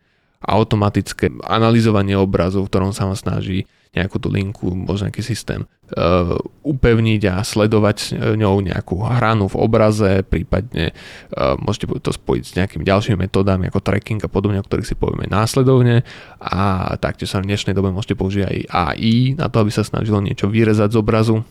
automatické 0.45 1.41
analyzovanie 1.41 2.13
obrazu, 2.13 2.62
v 2.62 2.69
ktorom 2.69 2.91
sa 2.93 3.10
vám 3.10 3.17
snaží 3.17 3.65
nejakú 3.95 4.19
tú 4.19 4.27
linku, 4.27 4.75
možno 4.75 5.07
nejaký 5.07 5.24
systém 5.24 5.63
uh, 5.63 6.36
upevniť 6.67 7.22
a 7.31 7.39
sledovať 7.39 7.98
e, 8.12 8.36
ňou 8.36 8.60
nejakú 8.60 9.00
hranu 9.00 9.48
v 9.48 9.55
obraze, 9.55 10.19
prípadne 10.27 10.91
uh, 10.91 11.55
môžete 11.55 11.88
to 12.03 12.12
spojiť 12.12 12.43
s 12.43 12.55
nejakými 12.60 12.84
ďalšími 12.84 13.15
metódami 13.15 13.72
ako 13.72 13.79
tracking 13.79 14.19
a 14.19 14.27
podobne, 14.27 14.60
o 14.60 14.67
ktorých 14.67 14.91
si 14.91 15.00
povieme 15.00 15.31
následovne. 15.31 16.03
A 16.43 16.91
taktiež 17.00 17.31
sa 17.31 17.39
v 17.39 17.48
dnešnej 17.48 17.72
dobe 17.72 17.95
môžete 17.95 18.19
použiť 18.19 18.43
aj 18.43 18.57
AI 18.67 19.39
na 19.39 19.48
to, 19.48 19.63
aby 19.63 19.72
sa 19.72 19.88
snažilo 19.88 20.19
niečo 20.19 20.51
vyrezať 20.51 20.91
z 20.91 21.00
obrazu. 21.00 21.48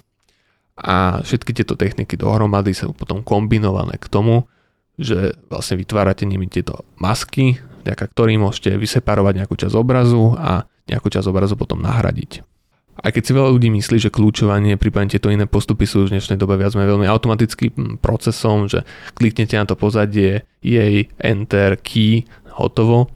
A 0.76 1.24
všetky 1.24 1.56
tieto 1.56 1.80
techniky 1.80 2.20
dohromady 2.20 2.76
sú 2.76 2.92
potom 2.92 3.24
kombinované 3.24 3.96
k 3.96 4.04
tomu, 4.12 4.44
že 4.98 5.34
vlastne 5.50 5.80
vytvárate 5.80 6.22
nimi 6.24 6.46
tieto 6.46 6.86
masky, 7.00 7.58
vďaka 7.82 8.04
ktorým 8.10 8.46
môžete 8.46 8.78
vyseparovať 8.78 9.44
nejakú 9.44 9.54
časť 9.58 9.74
obrazu 9.74 10.38
a 10.38 10.64
nejakú 10.88 11.10
časť 11.10 11.26
obrazu 11.28 11.54
potom 11.58 11.82
nahradiť. 11.82 12.44
Aj 12.94 13.10
keď 13.10 13.22
si 13.26 13.32
veľa 13.34 13.50
ľudí 13.50 13.74
myslí, 13.74 14.06
že 14.06 14.14
kľúčovanie, 14.14 14.78
prípadne 14.78 15.10
tieto 15.10 15.26
iné 15.26 15.50
postupy 15.50 15.82
sú 15.82 16.06
v 16.06 16.14
dnešnej 16.14 16.38
dobe 16.38 16.54
viac 16.54 16.78
menej 16.78 16.94
veľmi 16.94 17.10
automatickým 17.10 17.98
procesom, 17.98 18.70
že 18.70 18.86
kliknete 19.18 19.58
na 19.58 19.66
to 19.66 19.74
pozadie, 19.74 20.46
jej, 20.62 21.10
enter, 21.18 21.74
key, 21.82 22.22
hotovo. 22.54 23.10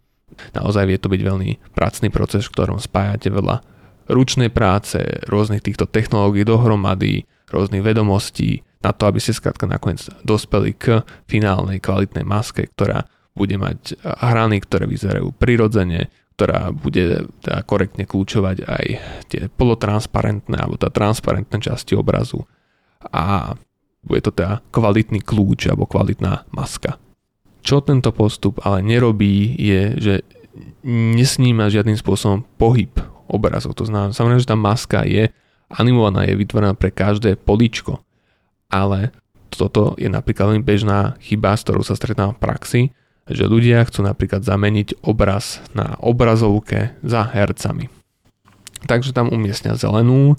Naozaj 0.59 0.83
vie 0.83 0.99
to 0.99 1.07
byť 1.07 1.23
veľmi 1.23 1.51
pracný 1.79 2.11
proces, 2.11 2.51
v 2.51 2.53
ktorom 2.59 2.83
spájate 2.83 3.31
veľa 3.31 3.63
ručnej 4.11 4.51
práce, 4.51 4.99
rôznych 5.31 5.63
týchto 5.63 5.87
technológií 5.87 6.43
dohromady, 6.43 7.29
rôznych 7.47 7.85
vedomostí, 7.85 8.67
na 8.79 8.91
to, 8.95 9.11
aby 9.11 9.19
ste 9.19 9.35
skrátka 9.35 9.67
nakoniec 9.67 10.07
dospeli 10.23 10.75
k 10.75 11.03
finálnej 11.27 11.83
kvalitnej 11.83 12.23
maske, 12.23 12.71
ktorá 12.71 13.11
bude 13.35 13.55
mať 13.59 13.99
hrany, 14.03 14.59
ktoré 14.63 14.87
vyzerajú 14.87 15.35
prirodzene, 15.35 16.11
ktorá 16.39 16.71
bude 16.71 17.27
teda 17.43 17.67
korektne 17.67 18.07
kľúčovať 18.07 18.57
aj 18.63 18.87
tie 19.27 19.43
polotransparentné 19.51 20.55
alebo 20.59 20.79
tá 20.79 20.91
transparentné 20.91 21.59
časti 21.59 21.99
obrazu 21.99 22.47
a 23.11 23.55
bude 24.07 24.23
to 24.23 24.31
teda 24.31 24.63
kvalitný 24.71 25.23
kľúč 25.23 25.67
alebo 25.71 25.91
kvalitná 25.91 26.47
maska. 26.55 26.99
Čo 27.67 27.83
tento 27.83 28.15
postup 28.15 28.63
ale 28.63 28.87
nerobí 28.87 29.59
je, 29.59 29.83
že 29.99 30.15
nesníma 30.87 31.71
žiadnym 31.71 31.99
spôsobom 31.99 32.47
pohyb 32.59 32.95
obrazu. 33.27 33.75
To 33.75 33.85
znamená, 33.85 34.15
samozrejme, 34.15 34.43
že 34.43 34.51
tá 34.51 34.59
maska 34.59 35.03
je 35.05 35.31
animovaná, 35.69 36.25
je 36.25 36.39
vytvorená 36.39 36.73
pre 36.73 36.89
každé 36.95 37.37
poličko, 37.37 38.01
ale 38.69 39.13
toto 39.49 39.97
je 39.97 40.07
napríklad 40.13 40.57
len 40.57 40.63
bežná 40.63 41.17
chyba, 41.25 41.57
s 41.57 41.65
ktorou 41.65 41.83
sa 41.83 41.97
stretám 41.97 42.37
v 42.37 42.41
praxi, 42.41 42.83
že 43.29 43.45
ľudia 43.45 43.85
chcú 43.85 44.05
napríklad 44.05 44.45
zameniť 44.45 45.05
obraz 45.05 45.61
na 45.77 45.97
obrazovke 46.01 46.97
za 47.05 47.29
hercami. 47.29 47.93
Takže 48.89 49.13
tam 49.13 49.33
umiestnia 49.33 49.75
zelenú 49.75 50.39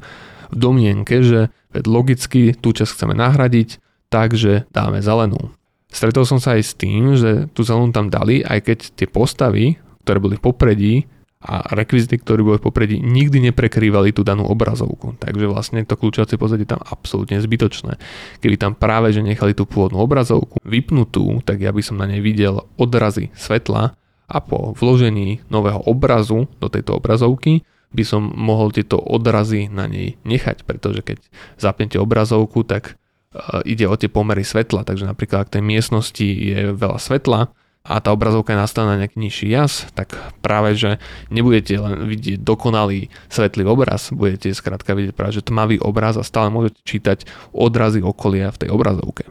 v 0.49 0.55
domienke, 0.55 1.21
že 1.21 1.53
logicky 1.85 2.57
tú 2.57 2.73
časť 2.73 2.97
chceme 2.97 3.13
nahradiť, 3.13 3.77
takže 4.09 4.65
dáme 4.73 5.05
zelenú. 5.05 5.53
Stretol 5.89 6.25
som 6.25 6.37
sa 6.37 6.57
aj 6.57 6.63
s 6.65 6.73
tým, 6.77 7.17
že 7.17 7.49
tú 7.53 7.65
zelenú 7.65 7.93
tam 7.93 8.09
dali, 8.13 8.45
aj 8.45 8.59
keď 8.61 8.77
tie 8.93 9.07
postavy, 9.09 9.77
ktoré 10.05 10.17
boli 10.21 10.35
v 10.37 10.45
popredí, 10.45 10.93
a 11.39 11.71
rekvizity, 11.71 12.19
ktoré 12.19 12.43
boli 12.43 12.59
v 12.59 12.67
popredí, 12.67 12.95
nikdy 12.99 13.39
neprekrývali 13.51 14.11
tú 14.11 14.27
danú 14.27 14.43
obrazovku. 14.43 15.15
Takže 15.15 15.47
vlastne 15.47 15.87
to 15.87 15.95
kľúčovacie 15.95 16.35
pozadie 16.35 16.67
tam 16.67 16.83
absolútne 16.83 17.39
zbytočné. 17.39 17.95
Keby 18.43 18.59
tam 18.59 18.75
práve 18.75 19.15
že 19.15 19.23
nechali 19.23 19.55
tú 19.55 19.63
pôvodnú 19.63 20.03
obrazovku 20.03 20.59
vypnutú, 20.67 21.39
tak 21.47 21.63
ja 21.63 21.71
by 21.71 21.79
som 21.79 21.95
na 21.95 22.11
nej 22.11 22.19
videl 22.19 22.67
odrazy 22.75 23.31
svetla 23.39 23.95
a 24.27 24.37
po 24.43 24.75
vložení 24.75 25.39
nového 25.47 25.79
obrazu 25.87 26.51
do 26.59 26.67
tejto 26.67 26.99
obrazovky 26.99 27.63
by 27.95 28.03
som 28.03 28.21
mohol 28.35 28.75
tieto 28.75 28.99
odrazy 28.99 29.71
na 29.71 29.87
nej 29.87 30.19
nechať, 30.27 30.67
pretože 30.67 31.01
keď 31.01 31.23
zapnete 31.55 31.97
obrazovku, 31.97 32.61
tak 32.67 32.93
e, 33.33 33.63
ide 33.65 33.89
o 33.89 33.97
tie 33.97 34.11
pomery 34.11 34.45
svetla, 34.45 34.85
takže 34.85 35.09
napríklad 35.09 35.47
ak 35.47 35.57
tej 35.57 35.63
miestnosti 35.65 36.27
je 36.27 36.69
veľa 36.75 36.99
svetla, 37.01 37.49
a 37.89 37.97
tá 37.97 38.13
obrazovka 38.13 38.53
je 38.53 38.61
nastavená 38.61 38.93
na 38.93 39.01
nejaký 39.01 39.17
nižší 39.17 39.49
jas, 39.49 39.89
tak 39.97 40.13
práve, 40.45 40.77
že 40.77 41.01
nebudete 41.33 41.73
len 41.73 42.05
vidieť 42.05 42.37
dokonalý 42.45 43.09
svetlý 43.33 43.65
obraz, 43.65 44.13
budete 44.13 44.53
skrátka 44.53 44.93
vidieť 44.93 45.17
práve, 45.17 45.41
že 45.41 45.41
tmavý 45.41 45.81
obraz 45.81 46.13
a 46.13 46.21
stále 46.21 46.53
môžete 46.53 46.85
čítať 46.85 47.25
odrazy 47.49 48.05
okolia 48.05 48.53
v 48.53 48.61
tej 48.61 48.69
obrazovke. 48.69 49.25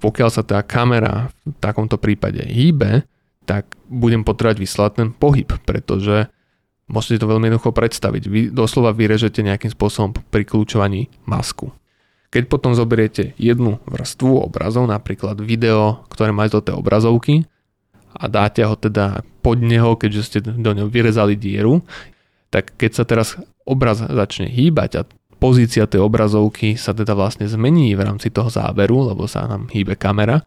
Pokiaľ 0.00 0.28
sa 0.32 0.40
tá 0.40 0.64
kamera 0.64 1.28
v 1.44 1.52
takomto 1.60 2.00
prípade 2.00 2.40
hýbe, 2.48 3.04
tak 3.44 3.76
budem 3.92 4.24
potrebovať 4.24 4.56
vyslať 4.56 4.90
ten 4.96 5.08
pohyb, 5.12 5.52
pretože 5.68 6.32
môžete 6.88 7.20
to 7.20 7.28
veľmi 7.28 7.52
jednoducho 7.52 7.76
predstaviť. 7.76 8.22
Vy 8.24 8.40
doslova 8.56 8.96
vyrežete 8.96 9.44
nejakým 9.44 9.68
spôsobom 9.68 10.16
pri 10.32 10.48
kľúčovaní 10.48 11.12
masku. 11.28 11.68
Keď 12.32 12.48
potom 12.48 12.72
zoberiete 12.72 13.36
jednu 13.36 13.76
vrstvu 13.84 14.48
obrazov, 14.48 14.88
napríklad 14.88 15.36
video, 15.44 16.08
ktoré 16.08 16.32
máte 16.32 16.56
do 16.56 16.64
tej 16.64 16.74
obrazovky, 16.80 17.44
a 18.12 18.24
dáte 18.28 18.62
ho 18.62 18.76
teda 18.76 19.24
pod 19.40 19.58
neho, 19.58 19.96
keďže 19.96 20.22
ste 20.22 20.38
do 20.44 20.70
neho 20.72 20.88
vyrezali 20.88 21.34
dieru, 21.34 21.82
tak 22.52 22.76
keď 22.76 22.90
sa 22.92 23.04
teraz 23.08 23.40
obraz 23.64 24.04
začne 24.04 24.46
hýbať 24.46 24.90
a 25.00 25.02
pozícia 25.42 25.90
tej 25.90 26.04
obrazovky 26.06 26.78
sa 26.78 26.94
teda 26.94 27.18
vlastne 27.18 27.50
zmení 27.50 27.98
v 27.98 28.04
rámci 28.06 28.30
toho 28.30 28.46
záberu, 28.52 29.10
lebo 29.10 29.26
sa 29.26 29.48
nám 29.50 29.66
hýbe 29.72 29.98
kamera, 29.98 30.44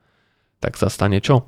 tak 0.64 0.80
sa 0.80 0.88
stane 0.88 1.20
čo? 1.20 1.44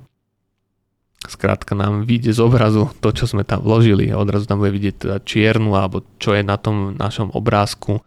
Skrátka 1.24 1.74
nám 1.74 2.06
vyjde 2.06 2.36
z 2.36 2.40
obrazu 2.44 2.94
to, 3.02 3.10
čo 3.10 3.26
sme 3.26 3.42
tam 3.42 3.66
vložili. 3.66 4.14
Odrazu 4.14 4.46
tam 4.46 4.62
bude 4.62 4.76
vidieť 4.76 4.96
teda 5.02 5.18
čiernu 5.26 5.74
alebo 5.74 6.06
čo 6.22 6.38
je 6.38 6.46
na 6.46 6.62
tom 6.62 6.94
našom 6.94 7.34
obrázku, 7.34 8.06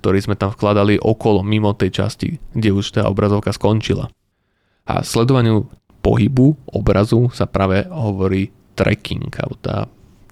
ktorý 0.00 0.18
sme 0.22 0.38
tam 0.38 0.54
vkladali 0.54 0.96
okolo, 0.96 1.42
mimo 1.42 1.74
tej 1.74 1.90
časti, 2.02 2.38
kde 2.54 2.70
už 2.72 2.86
tá 2.94 3.02
obrazovka 3.10 3.52
skončila. 3.52 4.08
A 4.88 5.04
sledovaniu 5.04 5.68
pohybu 6.08 6.56
obrazu 6.72 7.28
sa 7.36 7.44
práve 7.44 7.84
hovorí 7.92 8.48
tracking, 8.72 9.28
alebo 9.36 9.60
tá 9.60 9.84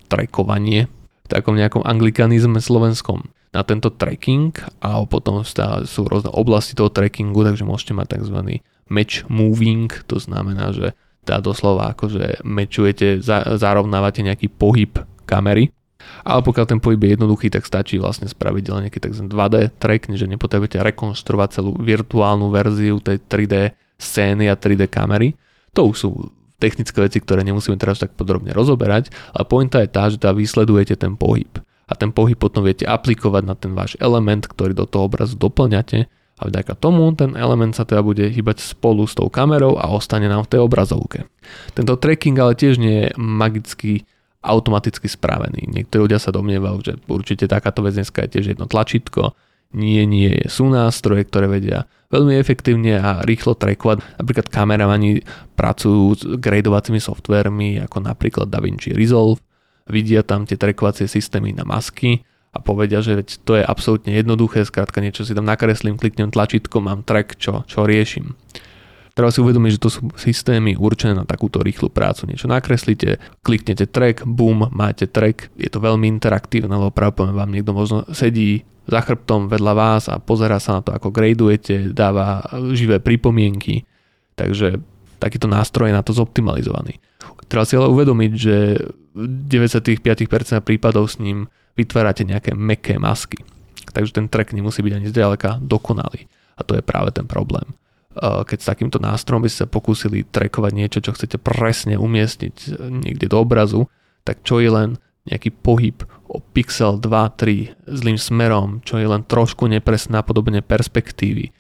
trackovanie 0.09 0.89
v 0.89 1.29
takom 1.29 1.53
nejakom 1.53 1.85
anglikanizme 1.85 2.65
slovenskom. 2.65 3.29
Na 3.53 3.61
tento 3.61 3.93
tracking 3.93 4.57
a 4.81 5.05
potom 5.05 5.45
sú 5.45 6.01
rôzne 6.09 6.33
oblasti 6.33 6.73
toho 6.73 6.89
trackingu, 6.89 7.45
takže 7.45 7.69
môžete 7.69 7.93
mať 7.93 8.07
tzv. 8.17 8.65
match 8.89 9.29
moving, 9.29 9.93
to 10.09 10.17
znamená, 10.17 10.73
že 10.73 10.97
tá 11.29 11.43
doslova 11.45 11.93
akože 11.93 12.41
mečujete, 12.47 13.21
zarovnávate 13.59 14.25
nejaký 14.25 14.49
pohyb 14.49 14.97
kamery, 15.29 15.75
ale 16.23 16.41
pokiaľ 16.47 16.67
ten 16.71 16.79
pohyb 16.79 17.03
je 17.03 17.19
jednoduchý, 17.19 17.51
tak 17.51 17.67
stačí 17.67 17.99
vlastne 17.99 18.31
spraviť 18.31 18.65
len 18.71 18.81
nejaký 18.87 19.03
tzv. 19.03 19.27
2D 19.27 19.77
track, 19.77 20.09
že 20.15 20.31
nepotrebujete 20.31 20.79
rekonštruovať 20.79 21.49
celú 21.61 21.75
virtuálnu 21.75 22.47
verziu 22.55 23.03
tej 23.03 23.19
3D 23.27 23.75
scény 23.99 24.47
a 24.47 24.55
3D 24.55 24.87
kamery, 24.87 25.35
to 25.77 25.93
už 25.93 25.97
sú 26.01 26.11
technické 26.57 27.05
veci, 27.05 27.21
ktoré 27.21 27.45
nemusíme 27.45 27.77
teraz 27.77 28.01
tak 28.01 28.17
podrobne 28.17 28.57
rozoberať, 28.57 29.13
ale 29.37 29.45
pointa 29.45 29.85
je 29.85 29.93
tá, 29.93 30.09
že 30.09 30.17
tá 30.17 30.33
vysledujete 30.33 30.97
ten 30.97 31.13
pohyb. 31.13 31.53
A 31.87 31.93
ten 31.95 32.11
pohyb 32.11 32.35
potom 32.35 32.65
viete 32.65 32.89
aplikovať 32.89 33.43
na 33.45 33.55
ten 33.55 33.77
váš 33.77 33.95
element, 34.01 34.49
ktorý 34.49 34.73
do 34.73 34.89
toho 34.89 35.07
obrazu 35.07 35.37
doplňate 35.37 36.09
a 36.37 36.43
vďaka 36.49 36.77
tomu 36.77 37.13
ten 37.17 37.33
element 37.33 37.73
sa 37.73 37.89
teda 37.89 38.05
bude 38.05 38.29
hýbať 38.29 38.61
spolu 38.61 39.09
s 39.09 39.17
tou 39.17 39.29
kamerou 39.33 39.81
a 39.81 39.89
ostane 39.89 40.29
nám 40.29 40.45
v 40.45 40.57
tej 40.57 40.61
obrazovke. 40.65 41.25
Tento 41.73 41.97
tracking 41.97 42.37
ale 42.37 42.59
tiež 42.59 42.77
nie 42.77 43.07
je 43.07 43.09
magický 43.17 44.05
automaticky 44.45 45.09
spravený. 45.09 45.71
Niektorí 45.71 46.11
ľudia 46.11 46.21
sa 46.21 46.35
domnievajú, 46.35 46.79
že 46.85 46.93
určite 47.09 47.49
takáto 47.49 47.81
vec 47.83 47.97
dneska 47.97 48.27
je 48.27 48.39
tiež 48.39 48.47
jedno 48.57 48.69
tlačítko. 48.69 49.33
Nie, 49.75 50.07
nie, 50.07 50.47
sú 50.47 50.71
nástroje, 50.71 51.27
ktoré 51.27 51.51
vedia 51.51 51.91
veľmi 52.11 52.39
efektívne 52.39 53.03
a 53.03 53.21
rýchlo 53.27 53.59
trackovať. 53.59 54.23
Napríklad 54.23 54.47
kameramani 54.47 55.27
pracujú 55.59 56.03
s 56.15 56.23
gradovacími 56.39 57.03
softvermi 57.03 57.83
ako 57.83 57.99
napríklad 58.07 58.47
DaVinci 58.47 58.95
Resolve, 58.95 59.43
vidia 59.91 60.23
tam 60.23 60.47
tie 60.47 60.59
trackovacie 60.59 61.11
systémy 61.11 61.55
na 61.55 61.67
masky 61.67 62.23
a 62.55 62.63
povedia, 62.63 63.03
že 63.03 63.19
veď 63.19 63.29
to 63.45 63.53
je 63.59 63.65
absolútne 63.67 64.15
jednoduché, 64.15 64.65
skrátka 64.65 65.03
niečo 65.03 65.27
si 65.27 65.37
tam 65.37 65.45
nakreslím, 65.45 65.99
kliknem 65.99 66.33
tlačítko, 66.33 66.81
mám 66.81 67.05
track, 67.05 67.37
čo, 67.37 67.67
čo 67.69 67.85
riešim. 67.85 68.33
Treba 69.17 69.33
si 69.33 69.41
uvedomiť, 69.41 69.81
že 69.81 69.83
to 69.83 69.89
sú 69.89 70.01
systémy 70.13 70.77
určené 70.77 71.17
na 71.17 71.25
takúto 71.25 71.65
rýchlu 71.65 71.89
prácu. 71.89 72.29
Niečo 72.29 72.53
nakreslíte, 72.53 73.17
kliknete 73.41 73.89
track, 73.89 74.29
boom, 74.29 74.69
máte 74.77 75.09
track. 75.09 75.57
Je 75.57 75.73
to 75.73 75.81
veľmi 75.81 76.05
interaktívne, 76.05 76.69
lebo 76.69 76.93
práve 76.93 77.25
vám 77.25 77.49
niekto 77.49 77.73
možno 77.73 78.05
sedí 78.13 78.69
za 78.87 79.01
chrbtom 79.03 79.51
vedľa 79.51 79.73
vás 79.75 80.07
a 80.07 80.23
pozera 80.23 80.63
sa 80.63 80.79
na 80.79 80.83
to, 80.87 80.95
ako 80.95 81.11
gradujete, 81.11 81.91
dáva 81.91 82.47
živé 82.71 83.03
pripomienky. 83.03 83.83
Takže 84.39 84.79
takýto 85.19 85.51
nástroj 85.51 85.91
je 85.91 85.99
na 85.99 86.07
to 86.07 86.15
zoptimalizovaný. 86.15 87.03
Treba 87.51 87.67
si 87.67 87.75
ale 87.75 87.91
uvedomiť, 87.91 88.33
že 88.35 88.79
v 89.17 89.25
95% 89.51 90.03
prípadov 90.63 91.11
s 91.11 91.19
ním 91.19 91.51
vytvárate 91.75 92.27
nejaké 92.27 92.55
meké 92.55 92.99
masky. 92.99 93.43
Takže 93.91 94.13
ten 94.19 94.27
track 94.29 94.53
nemusí 94.53 94.83
byť 94.83 94.93
ani 94.93 95.07
zďaleka 95.09 95.63
dokonalý. 95.63 96.29
A 96.57 96.65
to 96.65 96.77
je 96.77 96.83
práve 96.85 97.13
ten 97.17 97.25
problém. 97.25 97.65
Keď 98.17 98.59
s 98.65 98.71
takýmto 98.73 98.97
nástrojom 98.97 99.45
by 99.45 99.51
ste 99.53 99.69
pokúsili 99.69 100.25
trekovať 100.25 100.73
niečo, 100.73 100.99
čo 101.05 101.13
chcete 101.13 101.37
presne 101.37 102.01
umiestniť 102.01 102.81
niekde 102.89 103.29
do 103.29 103.45
obrazu, 103.45 103.93
tak 104.25 104.41
čo 104.41 104.61
je 104.61 104.73
len 104.73 104.97
nejaký 105.29 105.53
pohyb 105.53 106.01
pixel 106.53 106.99
2-3 106.99 107.87
zlým 107.87 108.19
smerom, 108.19 108.81
čo 108.83 108.99
je 109.01 109.07
len 109.09 109.23
trošku 109.25 109.69
nepresné 109.69 110.21
napodobne 110.21 110.61
perspektívy. 110.61 111.53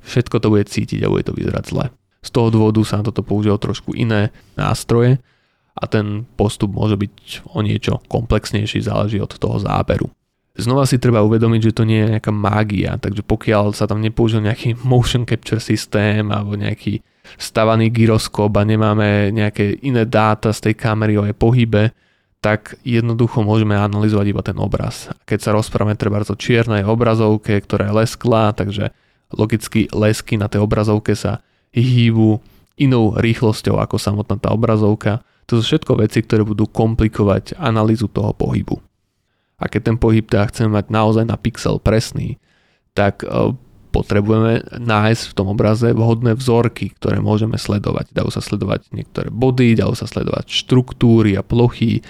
Všetko 0.00 0.36
to 0.40 0.48
bude 0.48 0.64
cítiť 0.68 1.04
a 1.04 1.12
bude 1.12 1.28
to 1.28 1.36
vyzerať 1.36 1.64
zle. 1.68 1.86
Z 2.20 2.30
toho 2.36 2.48
dôvodu 2.52 2.80
sa 2.84 3.00
na 3.00 3.08
toto 3.08 3.24
používajú 3.24 3.58
trošku 3.60 3.90
iné 3.96 4.28
nástroje 4.56 5.20
a 5.76 5.84
ten 5.88 6.28
postup 6.36 6.76
môže 6.76 7.00
byť 7.00 7.46
o 7.56 7.64
niečo 7.64 8.04
komplexnejší, 8.12 8.84
záleží 8.84 9.16
od 9.22 9.32
toho 9.32 9.56
záberu. 9.56 10.12
Znova 10.58 10.84
si 10.84 11.00
treba 11.00 11.24
uvedomiť, 11.24 11.72
že 11.72 11.76
to 11.76 11.88
nie 11.88 12.04
je 12.04 12.12
nejaká 12.18 12.32
mágia, 12.34 12.98
takže 13.00 13.24
pokiaľ 13.24 13.72
sa 13.72 13.88
tam 13.88 14.02
nepoužil 14.04 14.44
nejaký 14.44 14.76
motion 14.84 15.24
capture 15.24 15.62
systém 15.62 16.28
alebo 16.28 16.58
nejaký 16.58 17.00
stavaný 17.38 17.88
gyroskop 17.88 18.52
a 18.58 18.66
nemáme 18.66 19.30
nejaké 19.30 19.78
iné 19.86 20.04
dáta 20.04 20.50
z 20.52 20.70
tej 20.70 20.74
kamery 20.76 21.16
o 21.16 21.24
jej 21.24 21.36
pohybe, 21.36 21.94
tak 22.40 22.80
jednoducho 22.82 23.44
môžeme 23.44 23.76
analyzovať 23.76 24.26
iba 24.32 24.42
ten 24.44 24.56
obraz. 24.56 25.12
Keď 25.28 25.38
sa 25.40 25.50
rozprávame 25.52 25.96
treba 25.96 26.24
o 26.24 26.36
čiernej 26.36 26.88
obrazovke, 26.88 27.60
ktorá 27.60 27.92
je 27.92 27.96
lesklá, 28.04 28.56
takže 28.56 28.96
logicky 29.32 29.92
lesky 29.92 30.40
na 30.40 30.48
tej 30.48 30.64
obrazovke 30.64 31.12
sa 31.12 31.44
hýbu 31.76 32.40
inou 32.80 33.12
rýchlosťou 33.14 33.76
ako 33.76 34.00
samotná 34.00 34.40
tá 34.40 34.50
obrazovka. 34.56 35.20
To 35.52 35.60
sú 35.60 35.62
všetko 35.68 36.00
veci, 36.00 36.24
ktoré 36.24 36.42
budú 36.48 36.64
komplikovať 36.64 37.60
analýzu 37.60 38.08
toho 38.08 38.32
pohybu 38.32 38.80
a 39.60 39.68
keď 39.68 39.92
ten 39.92 39.96
pohyb 40.00 40.24
teda 40.24 40.48
chceme 40.48 40.80
mať 40.80 40.88
naozaj 40.88 41.24
na 41.28 41.36
pixel 41.36 41.76
presný, 41.76 42.40
tak 42.96 43.22
e, 43.22 43.52
potrebujeme 43.90 44.62
nájsť 44.78 45.22
v 45.30 45.36
tom 45.36 45.50
obraze 45.50 45.90
vhodné 45.90 46.38
vzorky, 46.38 46.94
ktoré 46.94 47.18
môžeme 47.18 47.58
sledovať. 47.58 48.14
Dajú 48.14 48.30
sa 48.30 48.38
sledovať 48.38 48.94
niektoré 48.94 49.28
body, 49.28 49.74
dajú 49.74 49.98
sa 49.98 50.06
sledovať 50.06 50.46
štruktúry 50.46 51.34
a 51.34 51.42
plochy, 51.42 52.00
e, 52.00 52.02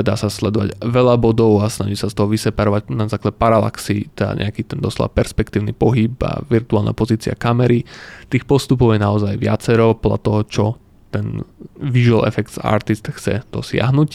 dá 0.00 0.16
sa 0.16 0.32
sledovať 0.32 0.80
veľa 0.80 1.20
bodov 1.20 1.60
a 1.60 1.68
snažiť 1.68 1.98
sa 2.00 2.08
z 2.08 2.16
toho 2.16 2.28
vyseparovať 2.32 2.88
na 2.90 3.06
základe 3.06 3.36
paralaxy, 3.36 4.08
teda 4.16 4.40
nejaký 4.40 4.64
ten 4.64 4.80
doslova 4.80 5.12
perspektívny 5.12 5.76
pohyb 5.76 6.16
a 6.24 6.40
virtuálna 6.40 6.96
pozícia 6.96 7.36
kamery. 7.36 7.84
Tých 8.32 8.48
postupov 8.48 8.96
je 8.96 9.04
naozaj 9.04 9.36
viacero 9.36 9.92
podľa 9.92 10.18
toho, 10.24 10.40
čo 10.48 10.64
ten 11.12 11.44
visual 11.76 12.24
effects 12.24 12.56
artist 12.62 13.04
chce 13.06 13.44
dosiahnuť 13.52 14.10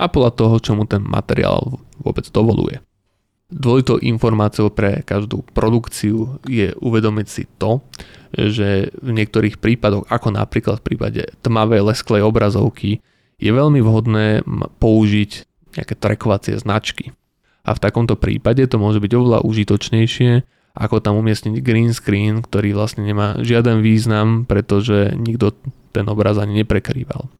a 0.00 0.04
podľa 0.08 0.32
toho, 0.34 0.54
čo 0.60 0.72
mu 0.72 0.88
ten 0.88 1.04
materiál 1.04 1.80
vôbec 2.00 2.24
dovoluje. 2.32 2.80
Dvojitou 3.46 4.02
informáciou 4.02 4.74
pre 4.74 5.06
každú 5.06 5.46
produkciu 5.54 6.42
je 6.50 6.74
uvedomiť 6.82 7.26
si 7.30 7.46
to, 7.62 7.78
že 8.34 8.90
v 8.98 9.10
niektorých 9.14 9.62
prípadoch, 9.62 10.02
ako 10.10 10.34
napríklad 10.34 10.82
v 10.82 10.86
prípade 10.92 11.22
tmavej 11.46 11.86
lesklej 11.86 12.26
obrazovky, 12.26 12.98
je 13.38 13.50
veľmi 13.54 13.78
vhodné 13.86 14.42
použiť 14.82 15.30
nejaké 15.78 15.94
trackovacie 15.94 16.58
značky. 16.58 17.14
A 17.62 17.74
v 17.74 17.82
takomto 17.82 18.18
prípade 18.18 18.66
to 18.66 18.82
môže 18.82 18.98
byť 18.98 19.12
oveľa 19.14 19.38
užitočnejšie, 19.46 20.42
ako 20.76 20.98
tam 20.98 21.14
umiestniť 21.22 21.62
green 21.62 21.94
screen, 21.94 22.42
ktorý 22.42 22.74
vlastne 22.74 23.06
nemá 23.06 23.38
žiaden 23.38 23.78
význam, 23.80 24.42
pretože 24.42 25.14
nikto 25.14 25.54
ten 25.94 26.04
obraz 26.10 26.36
ani 26.36 26.66
neprekrýval. 26.66 27.30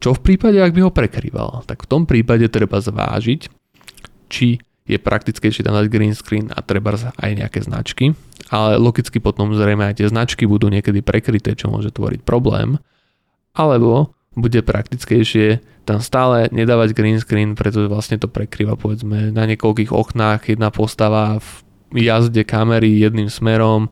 Čo 0.00 0.16
v 0.16 0.20
prípade, 0.32 0.58
ak 0.58 0.74
by 0.74 0.80
ho 0.84 0.90
prekrýval? 0.90 1.62
Tak 1.68 1.86
v 1.86 1.90
tom 1.92 2.02
prípade 2.04 2.48
treba 2.48 2.82
zvážiť, 2.82 3.52
či 4.32 4.58
je 4.84 5.00
praktickejšie 5.00 5.64
tam 5.64 5.80
dať 5.80 5.88
green 5.88 6.12
screen 6.12 6.52
a 6.52 6.60
treba 6.60 6.92
aj 6.94 7.30
nejaké 7.32 7.64
značky, 7.64 8.12
ale 8.52 8.76
logicky 8.76 9.16
potom 9.16 9.56
zrejme 9.56 9.88
aj 9.88 10.04
tie 10.04 10.08
značky 10.12 10.44
budú 10.44 10.68
niekedy 10.68 11.00
prekryté, 11.00 11.56
čo 11.56 11.72
môže 11.72 11.88
tvoriť 11.88 12.20
problém, 12.20 12.76
alebo 13.56 14.12
bude 14.36 14.60
praktickejšie 14.60 15.62
tam 15.88 16.04
stále 16.04 16.52
nedávať 16.52 16.92
green 16.92 17.20
screen, 17.20 17.56
pretože 17.56 17.88
vlastne 17.88 18.20
to 18.20 18.28
prekrýva 18.28 18.76
povedzme 18.76 19.32
na 19.32 19.44
niekoľkých 19.48 19.94
oknách 19.94 20.52
jedna 20.52 20.68
postava 20.68 21.40
v 21.40 21.48
jazde 21.94 22.44
kamery 22.44 22.98
jedným 23.00 23.30
smerom, 23.30 23.88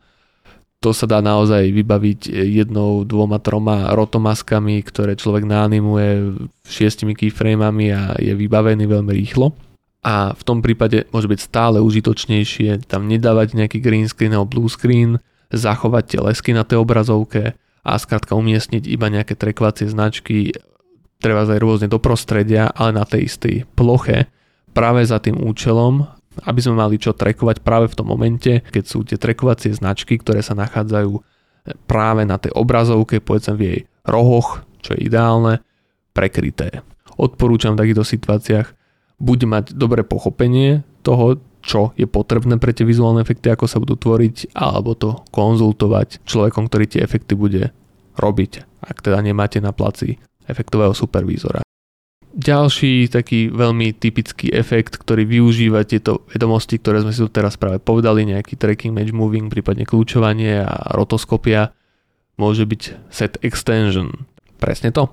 to 0.83 0.91
sa 0.91 1.07
dá 1.07 1.23
naozaj 1.23 1.71
vybaviť 1.71 2.27
jednou, 2.43 3.07
dvoma, 3.07 3.39
troma 3.39 3.95
rotomaskami, 3.95 4.83
ktoré 4.83 5.15
človek 5.15 5.47
naanimuje 5.47 6.35
šiestimi 6.67 7.15
keyframami 7.15 7.87
a 7.95 8.19
je 8.19 8.35
vybavený 8.35 8.91
veľmi 8.91 9.13
rýchlo. 9.15 9.55
A 10.03 10.35
v 10.35 10.43
tom 10.43 10.59
prípade 10.67 11.07
môže 11.15 11.31
byť 11.31 11.41
stále 11.41 11.79
užitočnejšie 11.79 12.91
tam 12.91 13.07
nedávať 13.07 13.55
nejaký 13.55 13.79
green 13.79 14.11
screen 14.11 14.35
alebo 14.35 14.51
blue 14.59 14.71
screen, 14.71 15.23
zachovať 15.55 16.05
tie 16.11 16.21
lesky 16.21 16.51
na 16.51 16.67
tej 16.67 16.83
obrazovke 16.83 17.55
a 17.87 17.91
skrátka 17.99 18.35
umiestniť 18.35 18.91
iba 18.91 19.07
nejaké 19.07 19.39
trekovacie 19.39 19.87
značky, 19.87 20.55
treba 21.23 21.47
aj 21.47 21.63
rôzne 21.63 21.87
do 21.87 22.03
prostredia, 22.03 22.67
ale 22.75 22.99
na 22.99 23.07
tej 23.07 23.31
istej 23.31 23.63
ploche, 23.79 24.27
práve 24.75 25.07
za 25.07 25.23
tým 25.23 25.39
účelom, 25.39 26.03
aby 26.49 26.59
sme 26.59 26.83
mali 26.83 26.99
čo 26.99 27.15
trekovať 27.15 27.63
práve 27.63 27.87
v 27.87 27.97
tom 28.03 28.11
momente, 28.11 28.65
keď 28.75 28.85
sú 28.89 29.07
tie 29.07 29.21
trekovacie 29.21 29.71
značky, 29.71 30.19
ktoré 30.19 30.43
sa 30.43 30.59
nachádzajú 30.59 31.15
práve 31.87 32.27
na 32.27 32.43
tej 32.43 32.51
obrazovke, 32.59 33.23
povedzme 33.23 33.55
v 33.55 33.63
jej 33.63 33.81
rohoch, 34.03 34.67
čo 34.83 34.99
je 34.99 35.07
ideálne, 35.07 35.63
prekryté. 36.11 36.83
Odporúčam 37.15 37.79
v 37.79 37.87
takýchto 37.87 38.03
situáciách 38.03 38.82
buď 39.23 39.39
mať 39.47 39.65
dobré 39.79 40.03
pochopenie 40.03 40.83
toho, 41.07 41.39
čo 41.63 41.95
je 41.95 42.11
potrebné 42.11 42.59
pre 42.59 42.75
tie 42.75 42.83
vizuálne 42.83 43.23
efekty, 43.23 43.47
ako 43.55 43.71
sa 43.71 43.79
budú 43.79 43.95
tvoriť, 43.95 44.51
alebo 44.59 44.99
to 44.99 45.23
konzultovať 45.31 46.27
človekom, 46.27 46.67
ktorý 46.67 46.85
tie 46.91 47.01
efekty 47.07 47.39
bude 47.39 47.71
robiť, 48.19 48.83
ak 48.83 48.99
teda 48.99 49.23
nemáte 49.23 49.63
na 49.63 49.71
placi 49.71 50.19
efektového 50.51 50.91
supervízora. 50.91 51.63
Ďalší 52.33 53.13
taký 53.13 53.53
veľmi 53.53 53.93
typický 53.93 54.49
efekt, 54.51 54.97
ktorý 54.97 55.29
využíva 55.29 55.85
tieto 55.85 56.25
vedomosti, 56.33 56.81
ktoré 56.81 57.05
sme 57.05 57.13
si 57.13 57.21
tu 57.21 57.29
teraz 57.29 57.61
práve 57.61 57.77
povedali, 57.77 58.25
nejaký 58.25 58.57
tracking, 58.57 58.97
match 58.97 59.13
moving, 59.13 59.53
prípadne 59.53 59.85
kľúčovanie 59.85 60.65
a 60.65 60.97
rotoskopia, 60.97 61.77
môže 62.41 62.65
byť 62.65 63.13
set 63.13 63.37
extension. 63.45 64.27
Presne 64.57 64.91
to. 64.97 65.13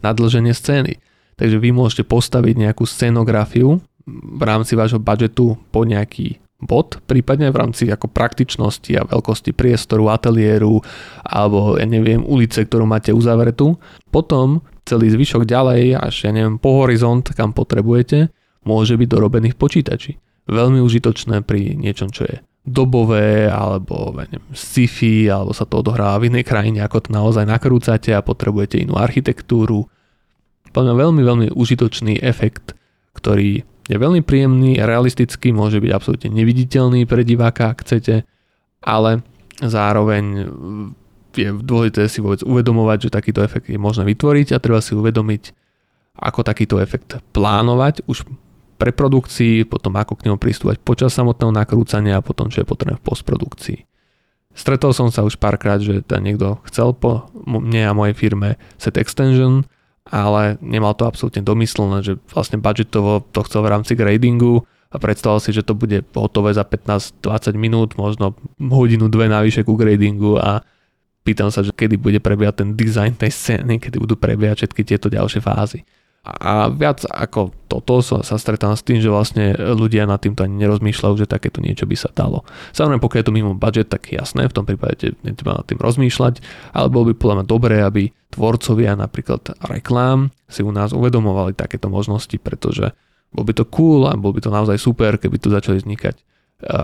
Nadlženie 0.00 0.54
scény. 0.54 1.02
Takže 1.40 1.56
vy 1.56 1.72
môžete 1.72 2.04
postaviť 2.04 2.54
nejakú 2.68 2.84
scenografiu 2.84 3.80
v 4.04 4.42
rámci 4.44 4.76
vášho 4.76 5.00
budžetu 5.00 5.56
po 5.72 5.88
nejaký 5.88 6.36
bod, 6.60 7.00
prípadne 7.08 7.48
v 7.48 7.56
rámci 7.56 7.88
ako 7.88 8.12
praktičnosti 8.12 8.92
a 9.00 9.08
veľkosti 9.08 9.56
priestoru, 9.56 10.12
ateliéru 10.12 10.84
alebo 11.24 11.80
ja 11.80 11.88
neviem, 11.88 12.20
ulice, 12.20 12.68
ktorú 12.68 12.84
máte 12.84 13.16
uzavretú. 13.16 13.80
Potom 14.12 14.60
celý 14.84 15.08
zvyšok 15.08 15.48
ďalej 15.48 15.96
až 15.96 16.28
ja 16.28 16.30
neviem 16.36 16.60
po 16.60 16.84
horizont, 16.84 17.24
kam 17.32 17.56
potrebujete, 17.56 18.28
môže 18.68 19.00
byť 19.00 19.08
dorobený 19.08 19.56
v 19.56 19.60
počítači. 19.60 20.12
Veľmi 20.50 20.84
užitočné 20.84 21.40
pri 21.46 21.78
niečom, 21.80 22.12
čo 22.12 22.28
je 22.28 22.44
dobové, 22.60 23.48
alebo 23.48 24.12
neviem, 24.12 24.44
sci-fi, 24.52 25.32
alebo 25.32 25.56
sa 25.56 25.64
to 25.64 25.80
odohráva 25.80 26.20
v 26.20 26.28
inej 26.28 26.44
krajine, 26.44 26.84
ako 26.84 27.08
to 27.08 27.10
naozaj 27.16 27.48
nakrúcate 27.48 28.12
a 28.12 28.20
potrebujete 28.20 28.84
inú 28.84 29.00
architektúru. 29.00 29.88
Podľa 30.70 30.94
veľmi, 30.94 31.22
veľmi 31.22 31.46
užitočný 31.52 32.22
efekt, 32.22 32.78
ktorý 33.18 33.66
je 33.90 33.96
veľmi 33.98 34.22
príjemný 34.22 34.78
realistický, 34.78 35.50
môže 35.50 35.82
byť 35.82 35.90
absolútne 35.90 36.30
neviditeľný 36.30 37.10
pre 37.10 37.26
diváka, 37.26 37.74
ak 37.74 37.82
chcete, 37.82 38.22
ale 38.86 39.26
zároveň 39.58 40.46
je 41.34 41.50
dôležité 41.58 42.06
si 42.06 42.22
vôbec 42.22 42.42
uvedomovať, 42.46 43.10
že 43.10 43.14
takýto 43.14 43.42
efekt 43.42 43.66
je 43.66 43.78
možné 43.78 44.06
vytvoriť 44.06 44.54
a 44.54 44.62
treba 44.62 44.78
si 44.78 44.94
uvedomiť, 44.94 45.42
ako 46.22 46.40
takýto 46.46 46.78
efekt 46.78 47.18
plánovať 47.34 48.06
už 48.06 48.26
pre 48.80 48.94
produkcii, 48.94 49.68
potom 49.68 49.92
ako 49.98 50.16
k 50.16 50.30
nemu 50.30 50.38
pristúvať 50.40 50.80
počas 50.80 51.12
samotného 51.12 51.52
nakrúcania 51.52 52.18
a 52.18 52.24
potom 52.24 52.48
čo 52.48 52.64
je 52.64 52.70
potrebné 52.70 52.96
v 52.96 53.04
postprodukcii. 53.04 53.78
Stretol 54.50 54.90
som 54.90 55.14
sa 55.14 55.22
už 55.22 55.38
párkrát, 55.38 55.78
že 55.78 56.02
niekto 56.18 56.58
chcel 56.66 56.96
po 56.96 57.30
mne 57.46 57.86
a 57.86 57.94
mojej 57.94 58.16
firme 58.18 58.58
set 58.80 58.98
extension, 58.98 59.62
ale 60.10 60.58
nemal 60.58 60.92
to 60.98 61.06
absolútne 61.06 61.40
domyslené, 61.46 62.02
že 62.02 62.18
vlastne 62.34 62.58
budžetovo 62.58 63.22
to 63.30 63.40
chcel 63.46 63.62
v 63.62 63.72
rámci 63.72 63.94
gradingu 63.94 64.66
a 64.90 64.98
predstavoval 64.98 65.38
si, 65.38 65.54
že 65.54 65.62
to 65.62 65.78
bude 65.78 66.02
hotové 66.12 66.50
za 66.50 66.66
15-20 66.66 67.54
minút, 67.54 67.94
možno 67.94 68.34
hodinu, 68.58 69.06
dve 69.06 69.30
navyše 69.30 69.62
ku 69.62 69.78
gradingu 69.78 70.34
a 70.36 70.66
pýtam 71.22 71.54
sa, 71.54 71.62
že 71.62 71.70
kedy 71.70 71.94
bude 71.94 72.18
prebiehať 72.18 72.66
ten 72.66 72.70
design 72.74 73.14
tej 73.14 73.30
scény, 73.30 73.78
kedy 73.78 74.02
budú 74.02 74.18
prebiehať 74.18 74.66
všetky 74.66 74.82
tieto 74.82 75.06
ďalšie 75.06 75.38
fázy. 75.38 75.86
A 76.20 76.68
viac 76.68 77.00
ako 77.08 77.48
toto 77.64 78.04
sa, 78.04 78.20
sa 78.20 78.36
stretám 78.36 78.76
s 78.76 78.84
tým, 78.84 79.00
že 79.00 79.08
vlastne 79.08 79.56
ľudia 79.56 80.04
nad 80.04 80.20
týmto 80.20 80.44
ani 80.44 80.60
nerozmýšľajú, 80.60 81.14
že 81.16 81.24
takéto 81.24 81.64
niečo 81.64 81.88
by 81.88 81.96
sa 81.96 82.12
dalo. 82.12 82.44
Samozrejme, 82.76 83.00
pokiaľ 83.00 83.20
je 83.24 83.28
to 83.32 83.36
mimo 83.36 83.56
budget, 83.56 83.88
tak 83.88 84.12
jasné, 84.12 84.44
v 84.44 84.52
tom 84.52 84.68
prípade 84.68 85.16
netreba 85.24 85.56
nad 85.56 85.64
tým 85.64 85.80
rozmýšľať, 85.80 86.44
ale 86.76 86.92
bolo 86.92 87.08
by 87.08 87.14
podľa 87.16 87.36
mňa 87.40 87.46
dobré, 87.48 87.76
aby 87.80 88.12
tvorcovia 88.36 89.00
napríklad 89.00 89.64
reklám 89.64 90.28
si 90.44 90.60
u 90.60 90.68
nás 90.68 90.92
uvedomovali 90.92 91.56
takéto 91.56 91.88
možnosti, 91.88 92.36
pretože 92.36 92.92
bol 93.32 93.48
by 93.48 93.56
to 93.56 93.64
cool 93.72 94.04
a 94.04 94.12
bol 94.12 94.36
by 94.36 94.44
to 94.44 94.52
naozaj 94.52 94.76
super, 94.76 95.16
keby 95.16 95.40
tu 95.40 95.48
začali 95.48 95.80
vznikať 95.80 96.20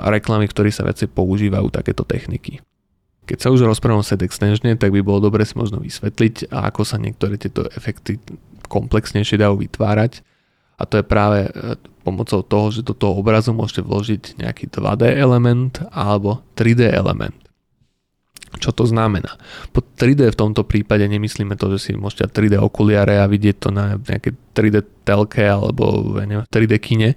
reklamy, 0.08 0.48
v 0.48 0.54
ktorých 0.56 0.76
sa 0.80 0.88
veci 0.88 1.04
používajú 1.04 1.68
takéto 1.68 2.08
techniky. 2.08 2.64
Keď 3.26 3.38
sa 3.42 3.50
už 3.52 3.66
rozprávam 3.66 4.06
set 4.06 4.22
extensione, 4.22 4.78
tak 4.78 4.94
by 4.94 5.02
bolo 5.02 5.18
dobre 5.18 5.42
si 5.44 5.58
možno 5.58 5.82
vysvetliť, 5.82 6.48
ako 6.48 6.86
sa 6.86 6.96
niektoré 6.96 7.36
tieto 7.36 7.66
efekty 7.74 8.22
komplexnejšie 8.68 9.40
dajú 9.40 9.62
vytvárať. 9.62 10.22
A 10.76 10.84
to 10.84 11.00
je 11.00 11.04
práve 11.08 11.48
e, 11.48 11.50
pomocou 12.04 12.44
toho, 12.44 12.68
že 12.68 12.84
do 12.84 12.92
toho 12.92 13.16
obrazu 13.16 13.56
môžete 13.56 13.80
vložiť 13.80 14.22
nejaký 14.38 14.68
2D 14.68 15.08
element 15.16 15.80
alebo 15.90 16.44
3D 16.54 16.92
element. 16.92 17.34
Čo 18.56 18.72
to 18.72 18.84
znamená? 18.88 19.36
Po 19.72 19.82
3D 19.82 20.32
v 20.32 20.38
tomto 20.38 20.64
prípade 20.64 21.04
nemyslíme 21.04 21.58
to, 21.58 21.76
že 21.76 21.78
si 21.80 21.90
môžete 21.96 22.28
3D 22.30 22.60
okuliare 22.60 23.20
a 23.20 23.28
vidieť 23.28 23.56
to 23.56 23.68
na 23.72 23.96
nejaké 23.96 24.36
3D 24.54 25.04
telke 25.04 25.44
alebo 25.44 26.16
neviem, 26.20 26.46
3D 26.46 26.72
kine. 26.80 27.10
E, 27.12 27.16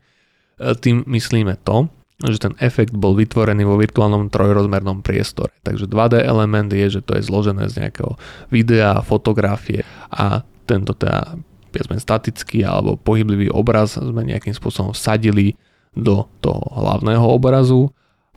tým 0.80 1.04
myslíme 1.06 1.60
to, 1.64 1.92
že 2.20 2.44
ten 2.44 2.54
efekt 2.60 2.92
bol 2.92 3.16
vytvorený 3.16 3.64
vo 3.64 3.80
virtuálnom 3.80 4.28
trojrozmernom 4.28 5.00
priestore. 5.00 5.56
Takže 5.64 5.88
2D 5.88 6.20
element 6.20 6.68
je, 6.68 7.00
že 7.00 7.02
to 7.04 7.16
je 7.16 7.24
zložené 7.24 7.72
z 7.72 7.88
nejakého 7.88 8.20
videa, 8.52 9.00
fotografie 9.00 9.88
a 10.12 10.44
tento 10.70 10.94
teda 10.94 11.34
povedzme 11.74 11.98
statický 11.98 12.62
alebo 12.66 12.98
pohyblivý 12.98 13.50
obraz 13.50 13.98
sme 13.98 14.26
nejakým 14.26 14.54
spôsobom 14.54 14.94
vsadili 14.94 15.58
do 15.94 16.30
toho 16.42 16.62
hlavného 16.78 17.26
obrazu 17.26 17.90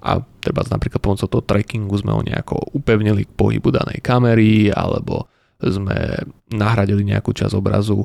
a 0.03 0.19
treba 0.41 0.65
napríklad 0.67 0.99
pomocou 0.99 1.29
toho 1.29 1.45
trackingu 1.45 1.95
sme 2.01 2.11
ho 2.17 2.21
nejako 2.25 2.75
upevnili 2.75 3.29
k 3.29 3.37
pohybu 3.37 3.69
danej 3.71 4.01
kamery 4.03 4.73
alebo 4.73 5.31
sme 5.63 6.27
nahradili 6.51 7.07
nejakú 7.07 7.31
časť 7.31 7.55
obrazu, 7.55 8.03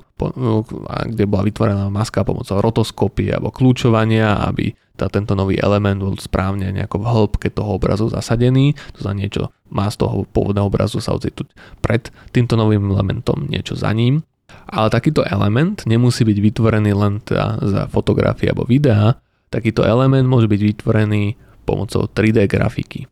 kde 1.09 1.25
bola 1.25 1.41
vytvorená 1.41 1.89
maska 1.89 2.21
pomocou 2.21 2.61
rotoskopy 2.61 3.33
alebo 3.33 3.49
kľúčovania, 3.49 4.45
aby 4.45 4.69
tá, 4.97 5.05
tento 5.07 5.37
nový 5.37 5.61
element 5.61 6.01
bol 6.01 6.17
správne 6.17 6.73
nejako 6.73 6.97
v 6.99 7.05
hĺbke 7.05 7.47
toho 7.53 7.77
obrazu 7.77 8.09
zasadený, 8.09 8.73
to 8.97 9.05
za 9.05 9.13
niečo 9.13 9.53
má 9.69 9.85
z 9.87 10.01
toho 10.01 10.25
pôvodného 10.33 10.67
obrazu 10.67 10.97
sa 10.97 11.13
ocitnúť 11.13 11.53
pred 11.79 12.09
týmto 12.33 12.57
novým 12.57 12.89
elementom, 12.89 13.45
niečo 13.45 13.77
za 13.77 13.93
ním. 13.93 14.25
Ale 14.67 14.91
takýto 14.91 15.23
element 15.27 15.83
nemusí 15.87 16.23
byť 16.23 16.37
vytvorený 16.39 16.91
len 16.95 17.19
teda 17.23 17.59
za 17.63 17.81
fotografie 17.87 18.51
alebo 18.51 18.67
videa, 18.67 19.19
takýto 19.51 19.83
element 19.83 20.27
môže 20.27 20.49
byť 20.49 20.61
vytvorený 20.75 21.39
pomocou 21.67 22.07
3D 22.07 22.47
grafiky. 22.47 23.07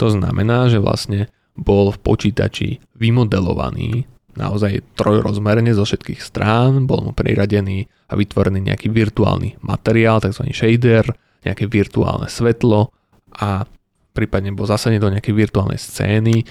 To 0.00 0.08
znamená, 0.08 0.72
že 0.72 0.80
vlastne 0.80 1.28
bol 1.52 1.92
v 1.92 2.00
počítači 2.00 2.80
vymodelovaný 2.96 4.08
naozaj 4.40 4.96
trojrozmerne 4.96 5.76
zo 5.76 5.84
všetkých 5.84 6.24
strán, 6.24 6.88
bol 6.88 7.04
mu 7.04 7.12
priradený 7.12 7.84
a 8.08 8.16
vytvorený 8.16 8.72
nejaký 8.72 8.88
virtuálny 8.88 9.60
materiál, 9.60 10.24
tzv. 10.24 10.48
shader, 10.50 11.04
nejaké 11.44 11.68
virtuálne 11.68 12.26
svetlo 12.26 12.88
a 13.36 13.68
prípadne 14.16 14.56
bol 14.56 14.66
zasadený 14.66 14.98
do 14.98 15.12
nejakej 15.12 15.34
virtuálnej 15.36 15.78
scény, 15.78 16.42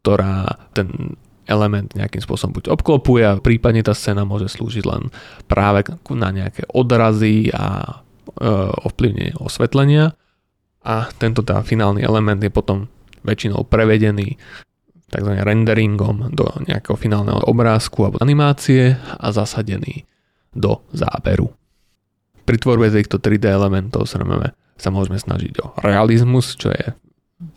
ktorá 0.00 0.46
ten 0.76 1.16
element 1.48 1.88
nejakým 1.96 2.20
spôsobom 2.20 2.60
buď 2.60 2.76
obklopuje 2.76 3.24
a 3.24 3.40
prípadne 3.40 3.80
tá 3.80 3.96
scéna 3.96 4.28
môže 4.28 4.52
slúžiť 4.52 4.84
len 4.84 5.08
práve 5.48 5.88
na 6.12 6.28
nejaké 6.28 6.68
odrazy 6.68 7.48
a 7.56 7.98
e, 8.36 8.48
ovplyvnenie 8.84 9.32
osvetlenia 9.40 10.12
a 10.84 11.08
tento 11.16 11.40
tá 11.40 11.64
finálny 11.64 12.04
element 12.04 12.38
je 12.44 12.52
potom 12.52 12.86
väčšinou 13.24 13.64
prevedený 13.64 14.36
tzv. 15.08 15.32
renderingom 15.40 16.32
do 16.32 16.46
nejakého 16.68 16.96
finálneho 16.96 17.40
obrázku 17.48 18.04
alebo 18.04 18.20
animácie 18.20 18.96
a 18.96 19.26
zasadený 19.32 20.04
do 20.52 20.84
záberu. 20.92 21.52
Pri 22.44 22.56
tvorbe 22.56 22.88
týchto 22.88 23.20
3D 23.20 23.48
elementov 23.48 24.08
samozrejme 24.08 24.52
sa 24.78 24.88
môžeme 24.88 25.20
snažiť 25.20 25.52
o 25.60 25.66
realizmus, 25.84 26.56
čo 26.56 26.72
je 26.72 26.96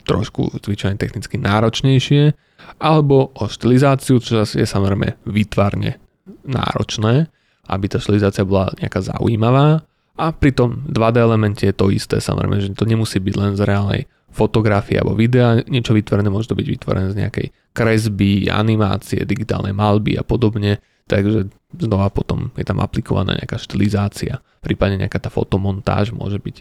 trošku 0.04 0.62
zvyčajne 0.62 0.98
technicky 0.98 1.38
náročnejšie, 1.38 2.34
alebo 2.82 3.34
o 3.34 3.44
štilizáciu, 3.50 4.22
čo 4.22 4.46
je 4.46 4.66
samozrejme 4.66 5.26
výtvarne 5.26 5.98
náročné, 6.46 7.30
aby 7.70 7.86
tá 7.88 7.98
štilizácia 8.02 8.46
bola 8.46 8.74
nejaká 8.78 9.02
zaujímavá. 9.02 9.86
A 10.20 10.26
pri 10.36 10.54
tom 10.54 10.86
2D 10.86 11.18
elemente 11.18 11.66
je 11.66 11.74
to 11.74 11.90
isté, 11.90 12.22
samozrejme, 12.22 12.62
že 12.62 12.78
to 12.78 12.86
nemusí 12.86 13.18
byť 13.18 13.36
len 13.38 13.52
z 13.58 13.62
reálnej 13.66 14.02
fotografie 14.32 14.96
alebo 14.96 15.16
videa, 15.16 15.60
niečo 15.68 15.92
vytvorené 15.92 16.32
môže 16.32 16.50
to 16.52 16.58
byť 16.58 16.68
vytvorené 16.68 17.08
z 17.12 17.20
nejakej 17.20 17.48
kresby, 17.76 18.48
animácie, 18.48 19.28
digitálnej 19.28 19.76
malby 19.76 20.16
a 20.16 20.24
podobne, 20.24 20.80
takže 21.08 21.52
znova 21.76 22.08
potom 22.12 22.52
je 22.56 22.64
tam 22.64 22.80
aplikovaná 22.80 23.36
nejaká 23.36 23.60
štilizácia, 23.60 24.40
prípadne 24.64 25.04
nejaká 25.04 25.20
tá 25.20 25.30
fotomontáž 25.32 26.16
môže 26.16 26.40
byť 26.40 26.56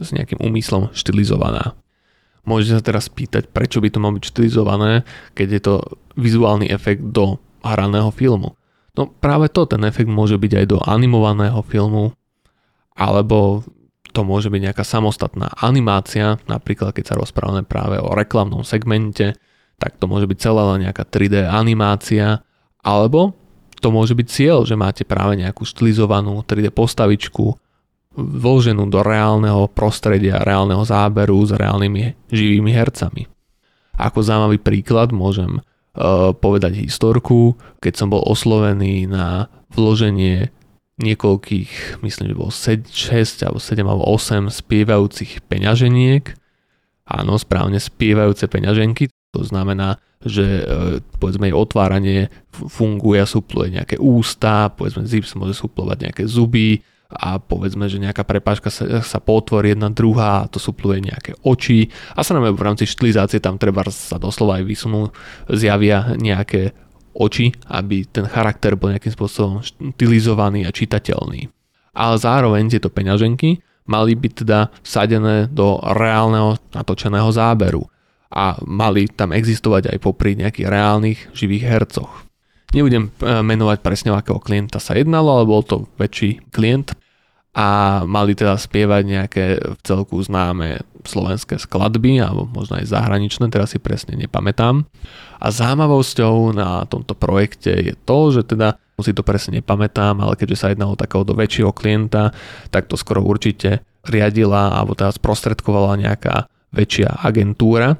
s 0.00 0.08
nejakým 0.16 0.40
úmyslom 0.40 0.88
štilizovaná. 0.96 1.76
Môžete 2.42 2.80
sa 2.80 2.82
teraz 2.82 3.06
pýtať, 3.06 3.52
prečo 3.52 3.78
by 3.78 3.88
to 3.92 4.02
malo 4.02 4.18
byť 4.18 4.24
štilizované, 4.26 5.06
keď 5.36 5.48
je 5.52 5.60
to 5.62 5.74
vizuálny 6.18 6.66
efekt 6.72 7.04
do 7.14 7.38
hraného 7.62 8.10
filmu. 8.10 8.58
No 8.98 9.08
práve 9.08 9.48
to, 9.48 9.64
ten 9.64 9.84
efekt 9.86 10.10
môže 10.10 10.36
byť 10.36 10.52
aj 10.58 10.66
do 10.68 10.78
animovaného 10.82 11.62
filmu, 11.64 12.12
alebo 12.92 13.64
to 14.12 14.20
môže 14.22 14.52
byť 14.52 14.60
nejaká 14.70 14.84
samostatná 14.84 15.48
animácia, 15.58 16.36
napríklad 16.44 16.92
keď 16.92 17.04
sa 17.12 17.18
rozprávame 17.18 17.64
práve 17.64 17.96
o 17.96 18.12
reklamnom 18.12 18.62
segmente, 18.62 19.34
tak 19.80 19.98
to 19.98 20.06
môže 20.06 20.28
byť 20.28 20.38
celá 20.38 20.76
len 20.76 20.86
nejaká 20.86 21.08
3D 21.08 21.48
animácia, 21.48 22.44
alebo 22.84 23.34
to 23.82 23.90
môže 23.90 24.14
byť 24.14 24.26
cieľ, 24.30 24.62
že 24.62 24.78
máte 24.78 25.02
práve 25.02 25.40
nejakú 25.42 25.66
štilizovanú 25.66 26.44
3D 26.46 26.70
postavičku 26.70 27.58
vloženú 28.14 28.86
do 28.86 29.00
reálneho 29.02 29.66
prostredia, 29.72 30.44
reálneho 30.44 30.84
záberu 30.84 31.40
s 31.42 31.56
reálnymi 31.56 32.30
živými 32.30 32.70
hercami. 32.70 33.26
Ako 33.96 34.22
zaujímavý 34.22 34.60
príklad 34.60 35.10
môžem 35.10 35.58
uh, 35.58 36.30
povedať 36.36 36.78
historku, 36.84 37.56
keď 37.80 37.92
som 37.96 38.08
bol 38.12 38.22
oslovený 38.22 39.08
na 39.08 39.48
vloženie 39.72 40.52
niekoľkých, 41.00 42.02
myslím, 42.04 42.26
že 42.28 42.38
bolo 42.38 42.52
6 42.52 43.46
alebo 43.48 43.58
7 43.60 43.80
alebo 43.80 44.04
8 44.12 44.52
spievajúcich 44.52 45.44
peňaženiek. 45.48 46.24
Áno, 47.08 47.40
správne 47.40 47.80
spievajúce 47.80 48.46
peňaženky. 48.46 49.08
To 49.32 49.42
znamená, 49.42 49.96
že 50.22 50.44
e, 50.44 50.64
povedzme 51.18 51.48
jej 51.48 51.56
otváranie 51.56 52.20
funguje 52.52 53.18
a 53.24 53.26
supluje 53.26 53.74
nejaké 53.74 53.96
ústa, 53.98 54.70
povedzme 54.70 55.08
zips 55.08 55.34
môže 55.34 55.56
suplovať 55.56 56.08
nejaké 56.08 56.24
zuby 56.28 56.84
a 57.12 57.36
povedzme, 57.36 57.88
že 57.88 58.00
nejaká 58.00 58.24
prepážka 58.24 58.72
sa, 58.72 59.04
sa 59.04 59.18
potvorí 59.20 59.76
jedna 59.76 59.92
druhá 59.92 60.48
to 60.48 60.56
supluje 60.56 61.04
nejaké 61.04 61.36
oči 61.44 61.92
a 62.16 62.24
sa 62.24 62.32
nám 62.32 62.56
v 62.56 62.64
rámci 62.64 62.88
štilizácie 62.88 63.42
tam 63.42 63.60
treba 63.60 63.84
sa 63.92 64.16
doslova 64.16 64.62
aj 64.62 64.64
vysunú, 64.64 65.12
zjavia 65.50 66.16
nejaké 66.16 66.72
oči, 67.12 67.52
aby 67.68 68.08
ten 68.08 68.24
charakter 68.28 68.76
bol 68.76 68.92
nejakým 68.92 69.12
spôsobom 69.12 69.60
štilizovaný 69.62 70.64
a 70.66 70.74
čitateľný. 70.74 71.48
Ale 71.92 72.16
zároveň 72.16 72.72
tieto 72.72 72.88
peňaženky 72.88 73.60
mali 73.84 74.16
byť 74.16 74.32
teda 74.44 74.72
vsadené 74.80 75.50
do 75.52 75.76
reálneho 75.82 76.56
natočeného 76.72 77.28
záberu 77.34 77.84
a 78.32 78.56
mali 78.64 79.12
tam 79.12 79.36
existovať 79.36 79.92
aj 79.92 79.98
popri 80.00 80.38
nejakých 80.38 80.70
reálnych 80.72 81.18
živých 81.36 81.68
hercoch. 81.68 82.24
Nebudem 82.72 83.12
e, 83.12 83.44
menovať 83.44 83.84
presne 83.84 84.16
o 84.16 84.16
akého 84.16 84.40
klienta 84.40 84.80
sa 84.80 84.96
jednalo, 84.96 85.36
ale 85.36 85.44
bol 85.44 85.60
to 85.60 85.84
väčší 86.00 86.40
klient 86.48 86.96
a 87.52 88.00
mali 88.08 88.32
teda 88.32 88.56
spievať 88.56 89.02
nejaké 89.04 89.44
v 89.60 89.80
celku 89.84 90.16
známe 90.24 90.80
slovenské 91.04 91.60
skladby, 91.60 92.22
alebo 92.24 92.48
možno 92.48 92.80
aj 92.80 92.88
zahraničné, 92.88 93.52
teraz 93.52 93.76
si 93.76 93.78
presne 93.82 94.16
nepamätám. 94.16 94.88
A 95.36 95.46
zaujímavosťou 95.52 96.56
na 96.56 96.88
tomto 96.88 97.12
projekte 97.12 97.74
je 97.74 97.94
to, 98.08 98.18
že 98.32 98.48
teda 98.48 98.80
si 99.02 99.12
to 99.12 99.26
presne 99.26 99.58
nepamätám, 99.58 100.22
ale 100.22 100.38
keďže 100.38 100.60
sa 100.62 100.70
jednalo 100.70 100.94
takého 100.94 101.26
do 101.26 101.34
väčšieho 101.34 101.74
klienta, 101.74 102.30
tak 102.70 102.86
to 102.86 102.94
skoro 102.94 103.20
určite 103.20 103.82
riadila 104.06 104.78
alebo 104.78 104.94
teda 104.94 105.10
sprostredkovala 105.10 105.98
nejaká 105.98 106.46
väčšia 106.72 107.20
agentúra, 107.20 107.98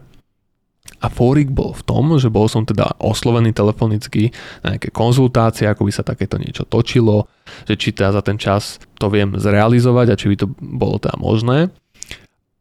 a 1.03 1.11
fórik 1.11 1.51
bol 1.51 1.75
v 1.75 1.83
tom, 1.83 2.15
že 2.15 2.31
bol 2.31 2.47
som 2.47 2.63
teda 2.63 2.95
oslovený 3.03 3.51
telefonicky 3.51 4.31
na 4.63 4.79
nejaké 4.79 4.95
konzultácie, 4.95 5.67
ako 5.67 5.91
by 5.91 5.93
sa 5.93 6.07
takéto 6.07 6.39
niečo 6.39 6.63
točilo, 6.63 7.27
že 7.67 7.75
či 7.75 7.91
teda 7.91 8.15
za 8.15 8.23
ten 8.23 8.39
čas 8.39 8.79
to 9.03 9.11
viem 9.11 9.35
zrealizovať 9.35 10.07
a 10.15 10.19
či 10.19 10.27
by 10.31 10.37
to 10.39 10.47
bolo 10.63 11.03
teda 11.03 11.19
možné. 11.19 11.75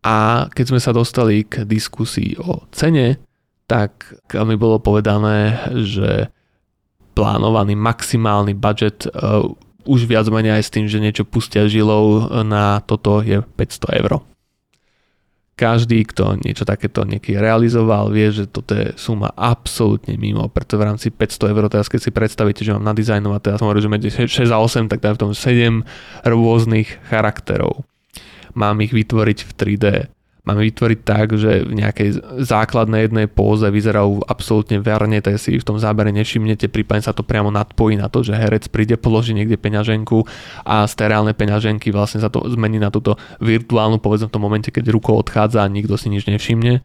A 0.01 0.49
keď 0.49 0.73
sme 0.73 0.81
sa 0.81 0.89
dostali 0.89 1.45
k 1.45 1.61
diskusii 1.61 2.41
o 2.41 2.65
cene, 2.73 3.21
tak 3.69 4.17
mi 4.33 4.57
bolo 4.57 4.81
povedané, 4.81 5.61
že 5.85 6.33
plánovaný 7.13 7.77
maximálny 7.77 8.57
budget 8.57 9.05
uh, 9.05 9.45
už 9.85 10.09
viac 10.09 10.25
menej 10.33 10.57
aj 10.57 10.63
s 10.65 10.73
tým, 10.73 10.85
že 10.89 10.97
niečo 10.97 11.29
pustia 11.29 11.69
žilou 11.69 12.25
na 12.41 12.81
toto 12.81 13.21
je 13.21 13.45
500 13.45 14.01
eur 14.01 14.30
každý, 15.55 16.01
kto 16.09 16.41
niečo 16.41 16.65
takéto 16.65 17.05
niekedy 17.05 17.37
realizoval, 17.37 18.09
vie, 18.09 18.33
že 18.33 18.49
toto 18.49 18.73
je 18.73 18.95
suma 18.97 19.29
absolútne 19.35 20.17
mimo, 20.17 20.49
preto 20.49 20.79
v 20.79 20.89
rámci 20.89 21.13
500 21.13 21.51
eur, 21.53 21.63
teraz 21.69 21.87
keď 21.91 21.99
si 22.01 22.11
predstavíte, 22.11 22.61
že 22.65 22.73
mám 22.73 22.89
nadizajnovať, 22.93 23.41
teraz 23.41 23.57
som 23.61 23.69
že 23.69 23.91
medzi 23.91 24.09
6 24.09 24.49
a 24.49 24.57
8, 24.57 24.89
tak 24.89 24.99
tam 25.05 25.13
v 25.17 25.21
tom 25.21 25.31
7 25.37 25.85
rôznych 26.25 26.97
charakterov. 27.11 27.85
Mám 28.57 28.83
ich 28.83 28.91
vytvoriť 28.91 29.37
v 29.47 29.51
3D 29.55 29.85
máme 30.41 30.65
vytvoriť 30.65 30.99
tak, 31.05 31.37
že 31.37 31.61
v 31.61 31.73
nejakej 31.77 32.09
základnej 32.41 33.05
jednej 33.05 33.27
póze 33.29 33.69
vyzerajú 33.69 34.25
absolútne 34.25 34.81
verne, 34.81 35.21
tak 35.21 35.37
si 35.37 35.53
v 35.53 35.67
tom 35.67 35.77
zábere 35.77 36.09
nevšimnete, 36.09 36.65
prípadne 36.73 37.05
sa 37.05 37.13
to 37.13 37.21
priamo 37.21 37.53
nadpojí 37.53 37.97
na 37.97 38.09
to, 38.09 38.25
že 38.25 38.33
herec 38.33 38.65
príde, 38.73 38.97
položí 38.97 39.37
niekde 39.37 39.61
peňaženku 39.61 40.25
a 40.65 40.89
z 40.89 40.93
tej 40.97 41.07
reálnej 41.13 41.37
peňaženky 41.37 41.93
vlastne 41.93 42.25
sa 42.25 42.33
to 42.33 42.41
zmení 42.49 42.81
na 42.81 42.89
túto 42.89 43.21
virtuálnu, 43.37 44.01
povedzme 44.01 44.33
v 44.33 44.33
tom 44.33 44.43
momente, 44.43 44.73
keď 44.73 44.89
rukou 44.89 45.13
odchádza 45.13 45.61
a 45.61 45.69
nikto 45.69 45.93
si 45.93 46.09
nič 46.09 46.25
nevšimne. 46.25 46.81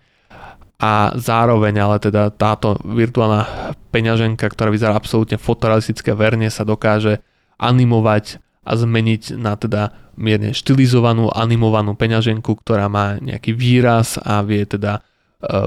A 0.76 1.16
zároveň 1.16 1.80
ale 1.80 1.96
teda 1.96 2.28
táto 2.28 2.76
virtuálna 2.84 3.72
peňaženka, 3.88 4.44
ktorá 4.44 4.68
vyzerá 4.68 4.92
absolútne 4.92 5.40
fotorealistické 5.40 6.12
verne, 6.12 6.52
sa 6.52 6.68
dokáže 6.68 7.24
animovať 7.56 8.44
a 8.66 8.72
zmeniť 8.74 9.38
na 9.38 9.55
teda 9.55 9.94
mierne 10.18 10.50
štilizovanú, 10.50 11.31
animovanú 11.31 11.94
peňaženku, 11.94 12.59
ktorá 12.66 12.90
má 12.90 13.20
nejaký 13.22 13.55
výraz 13.55 14.18
a 14.18 14.42
vie 14.42 14.66
teda 14.66 14.98
e, 14.98 15.00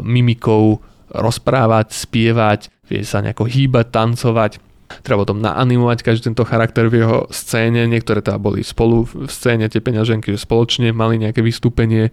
mimikou 0.04 0.84
rozprávať, 1.10 1.96
spievať, 1.96 2.60
vie 2.92 3.02
sa 3.08 3.24
nejako 3.24 3.48
hýbať, 3.48 3.88
tancovať. 3.94 4.52
Treba 5.06 5.22
potom 5.22 5.38
naanimovať 5.38 6.02
každý 6.02 6.34
tento 6.34 6.44
charakter 6.44 6.90
v 6.90 7.06
jeho 7.06 7.20
scéne. 7.30 7.86
Niektoré 7.86 8.26
teda 8.26 8.42
boli 8.42 8.66
spolu 8.66 9.06
v 9.06 9.30
scéne, 9.30 9.70
tie 9.70 9.80
peňaženky, 9.80 10.34
že 10.34 10.42
spoločne 10.42 10.90
mali 10.90 11.22
nejaké 11.22 11.46
vystúpenie 11.46 12.10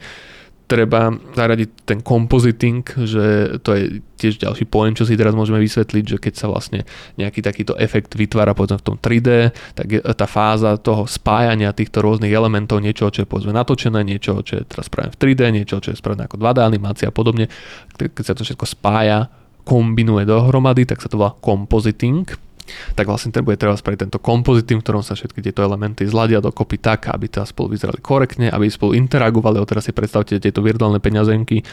treba 0.66 1.14
zaradiť 1.14 1.86
ten 1.86 2.02
compositing, 2.02 2.82
že 3.06 3.56
to 3.62 3.70
je 3.78 4.02
tiež 4.18 4.42
ďalší 4.42 4.66
pojem, 4.66 4.98
čo 4.98 5.06
si 5.06 5.14
teraz 5.14 5.38
môžeme 5.38 5.62
vysvetliť, 5.62 6.04
že 6.04 6.18
keď 6.18 6.34
sa 6.34 6.46
vlastne 6.50 6.82
nejaký 7.14 7.38
takýto 7.38 7.78
efekt 7.78 8.18
vytvára 8.18 8.50
povedzme 8.50 8.82
v 8.82 8.86
tom 8.86 8.96
3D, 8.98 9.54
tak 9.78 9.86
je 9.86 10.00
tá 10.02 10.26
fáza 10.26 10.74
toho 10.74 11.06
spájania 11.06 11.70
týchto 11.70 12.02
rôznych 12.02 12.34
elementov, 12.34 12.82
niečo, 12.82 13.14
čo 13.14 13.22
je 13.22 13.30
povedzme 13.30 13.54
natočené, 13.54 14.02
niečo, 14.02 14.42
čo 14.42 14.58
je 14.58 14.62
teraz 14.66 14.90
spravené 14.90 15.14
v 15.14 15.20
3D, 15.22 15.40
niečo, 15.54 15.78
čo 15.78 15.94
je 15.94 15.98
spravené 15.98 16.26
ako 16.26 16.42
2D 16.42 16.58
animácia 16.66 17.06
a 17.08 17.14
podobne, 17.14 17.46
keď 17.94 18.24
sa 18.26 18.34
to 18.34 18.42
všetko 18.42 18.66
spája, 18.66 19.30
kombinuje 19.62 20.26
dohromady, 20.26 20.86
tak 20.86 20.98
sa 20.98 21.06
to 21.06 21.18
volá 21.18 21.34
compositing 21.38 22.45
tak 22.94 23.06
vlastne 23.06 23.32
ten 23.32 23.42
bude 23.42 23.56
treba 23.56 23.74
spraviť 23.78 24.08
tento 24.08 24.18
kompozitím, 24.18 24.80
v 24.80 24.84
ktorom 24.84 25.02
sa 25.02 25.14
všetky 25.14 25.40
tieto 25.40 25.64
elementy 25.64 26.04
zladia 26.04 26.42
dokopy 26.42 26.78
tak, 26.78 27.10
aby 27.10 27.30
teda 27.30 27.46
spolu 27.46 27.74
vyzerali 27.74 28.00
korektne, 28.02 28.50
aby 28.52 28.68
spolu 28.68 28.94
interagovali. 28.94 29.58
O 29.58 29.66
teraz 29.68 29.88
si 29.88 29.92
predstavte, 29.94 30.38
tieto 30.38 30.60
virtuálne 30.60 30.98
peňaženky 30.98 31.64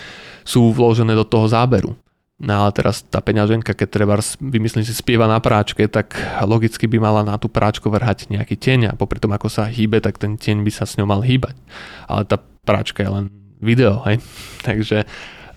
sú 0.48 0.72
vložené 0.72 1.14
do 1.14 1.26
toho 1.28 1.50
záberu. 1.50 1.94
No 2.44 2.66
ale 2.66 2.72
teraz 2.76 3.06
tá 3.06 3.22
peňaženka, 3.22 3.78
keď 3.78 3.88
treba 3.88 4.18
vymyslím 4.42 4.84
si 4.84 4.92
spieva 4.92 5.30
na 5.30 5.38
práčke, 5.38 5.86
tak 5.86 6.18
logicky 6.44 6.90
by 6.90 6.98
mala 6.98 7.22
na 7.22 7.38
tú 7.38 7.48
práčku 7.48 7.88
vrhať 7.88 8.34
nejaký 8.34 8.58
tieň 8.58 8.80
a 8.92 8.98
popri 8.98 9.22
tom 9.22 9.32
ako 9.32 9.48
sa 9.48 9.70
hýbe, 9.70 10.02
tak 10.02 10.18
ten 10.18 10.36
tieň 10.36 10.66
by 10.66 10.72
sa 10.74 10.84
s 10.90 10.98
ňou 10.98 11.08
mal 11.08 11.22
hýbať. 11.22 11.56
Ale 12.10 12.26
tá 12.26 12.42
práčka 12.66 13.06
je 13.06 13.12
len 13.14 13.26
video, 13.62 14.04
hej. 14.10 14.20
Takže 14.68 15.08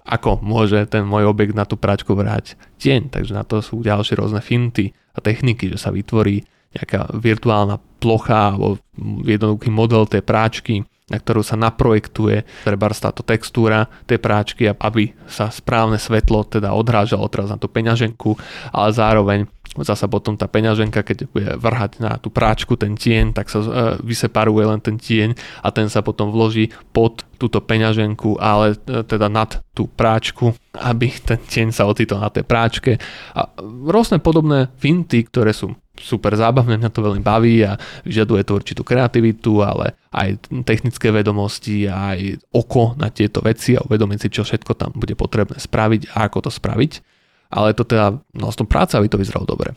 ako 0.07 0.39
môže 0.41 0.87
ten 0.87 1.03
môj 1.03 1.27
objekt 1.27 1.59
na 1.59 1.67
tú 1.67 1.75
práčku 1.75 2.15
vrhať 2.15 2.55
tieň. 2.79 3.11
Takže 3.11 3.33
na 3.35 3.43
to 3.43 3.59
sú 3.59 3.83
ďalšie 3.83 4.15
rôzne 4.17 4.39
finty 4.39 4.95
a 5.13 5.19
techniky, 5.19 5.67
že 5.67 5.79
sa 5.83 5.91
vytvorí 5.91 6.47
nejaká 6.77 7.11
virtuálna 7.17 7.83
plocha 7.99 8.55
alebo 8.55 8.79
jednoduchý 9.27 9.73
model 9.73 10.07
tej 10.07 10.23
práčky, 10.23 10.85
na 11.07 11.23
ktorú 11.23 11.41
sa 11.47 11.55
naprojektuje 11.55 12.67
treba 12.67 12.91
táto 12.91 13.23
textúra 13.23 13.87
tej 14.11 14.19
práčky, 14.19 14.67
aby 14.67 15.15
sa 15.31 15.49
správne 15.55 16.03
svetlo 16.03 16.43
teda 16.47 16.75
odrážalo 16.75 17.31
teraz 17.31 17.49
na 17.51 17.59
tú 17.59 17.71
peňaženku, 17.71 18.35
ale 18.75 18.89
zároveň 18.91 19.39
zasa 19.85 20.09
potom 20.09 20.39
tá 20.39 20.49
peňaženka, 20.49 21.05
keď 21.05 21.17
bude 21.29 21.51
vrhať 21.59 22.01
na 22.01 22.17
tú 22.17 22.33
práčku 22.33 22.79
ten 22.79 22.97
tieň, 22.97 23.37
tak 23.37 23.53
sa 23.53 23.61
e, 23.61 23.69
vyseparuje 24.01 24.65
len 24.65 24.81
ten 24.81 24.97
tieň 24.97 25.37
a 25.61 25.69
ten 25.75 25.91
sa 25.93 26.01
potom 26.01 26.33
vloží 26.33 26.73
pod 26.95 27.27
túto 27.37 27.61
peňaženku, 27.61 28.41
ale 28.41 28.77
e, 28.77 29.05
teda 29.05 29.29
nad 29.29 29.61
tú 29.77 29.91
práčku, 29.91 30.57
aby 30.73 31.13
ten 31.21 31.41
tieň 31.41 31.69
sa 31.75 31.85
ocitol 31.85 32.23
na 32.23 32.33
tej 32.33 32.49
práčke. 32.49 32.97
A 33.37 33.51
rôzne 33.85 34.23
podobné 34.23 34.73
finty, 34.81 35.27
ktoré 35.29 35.53
sú 35.53 35.77
super 35.97 36.37
zábavné, 36.37 36.77
mňa 36.77 36.93
to 36.93 37.01
veľmi 37.01 37.25
baví 37.25 37.65
a 37.65 37.81
vyžaduje 38.05 38.45
to 38.45 38.53
určitú 38.57 38.83
kreativitu, 38.85 39.65
ale 39.65 39.97
aj 40.13 40.53
technické 40.69 41.09
vedomosti, 41.09 41.89
aj 41.89 42.41
oko 42.53 42.97
na 43.01 43.09
tieto 43.09 43.41
veci 43.41 43.77
a 43.77 43.85
uvedomiť 43.85 44.19
si, 44.21 44.29
čo 44.29 44.45
všetko 44.45 44.73
tam 44.77 44.93
bude 44.93 45.17
potrebné 45.17 45.57
spraviť 45.57 46.13
a 46.13 46.29
ako 46.29 46.49
to 46.49 46.51
spraviť 46.53 47.16
ale 47.51 47.75
to 47.75 47.87
teda, 47.87 48.19
no 48.35 48.47
s 48.51 48.59
tom 48.59 48.67
práca, 48.67 48.99
aby 48.99 49.11
to 49.11 49.21
vyzeralo 49.21 49.47
dobre. 49.47 49.75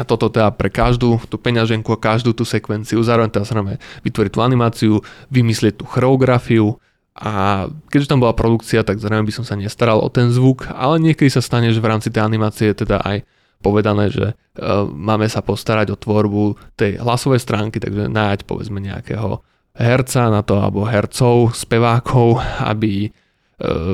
A 0.00 0.08
toto 0.08 0.32
teda 0.32 0.48
pre 0.56 0.72
každú 0.72 1.20
tú 1.28 1.36
peňaženku 1.36 1.92
a 1.92 2.00
každú 2.00 2.32
tú 2.32 2.48
sekvenciu, 2.48 3.04
zároveň 3.04 3.28
teda 3.28 3.44
samozrejme 3.44 3.76
vytvoriť 4.08 4.30
tú 4.32 4.40
animáciu, 4.40 4.92
vymyslieť 5.28 5.80
tú 5.80 5.84
choreografiu 5.84 6.80
a 7.12 7.68
keďže 7.92 8.08
tam 8.08 8.24
bola 8.24 8.32
produkcia, 8.32 8.80
tak 8.88 8.96
zrejme 8.96 9.28
by 9.28 9.34
som 9.36 9.44
sa 9.44 9.52
nestaral 9.52 10.00
o 10.00 10.08
ten 10.08 10.32
zvuk, 10.32 10.64
ale 10.72 10.96
niekedy 10.96 11.28
sa 11.28 11.44
stane, 11.44 11.68
že 11.68 11.84
v 11.84 11.92
rámci 11.92 12.08
tej 12.08 12.24
animácie 12.24 12.72
je 12.72 12.88
teda 12.88 13.04
aj 13.04 13.28
povedané, 13.60 14.08
že 14.08 14.32
uh, 14.32 14.88
máme 14.88 15.28
sa 15.28 15.44
postarať 15.44 15.92
o 15.92 16.00
tvorbu 16.00 16.56
tej 16.72 16.96
hlasovej 16.96 17.44
stránky, 17.44 17.76
takže 17.76 18.08
nájať 18.08 18.48
povedzme 18.48 18.80
nejakého 18.80 19.44
herca 19.76 20.32
na 20.32 20.40
to, 20.40 20.56
alebo 20.56 20.88
hercov, 20.88 21.52
spevákov, 21.52 22.40
aby 22.64 23.12
E, 23.12 23.12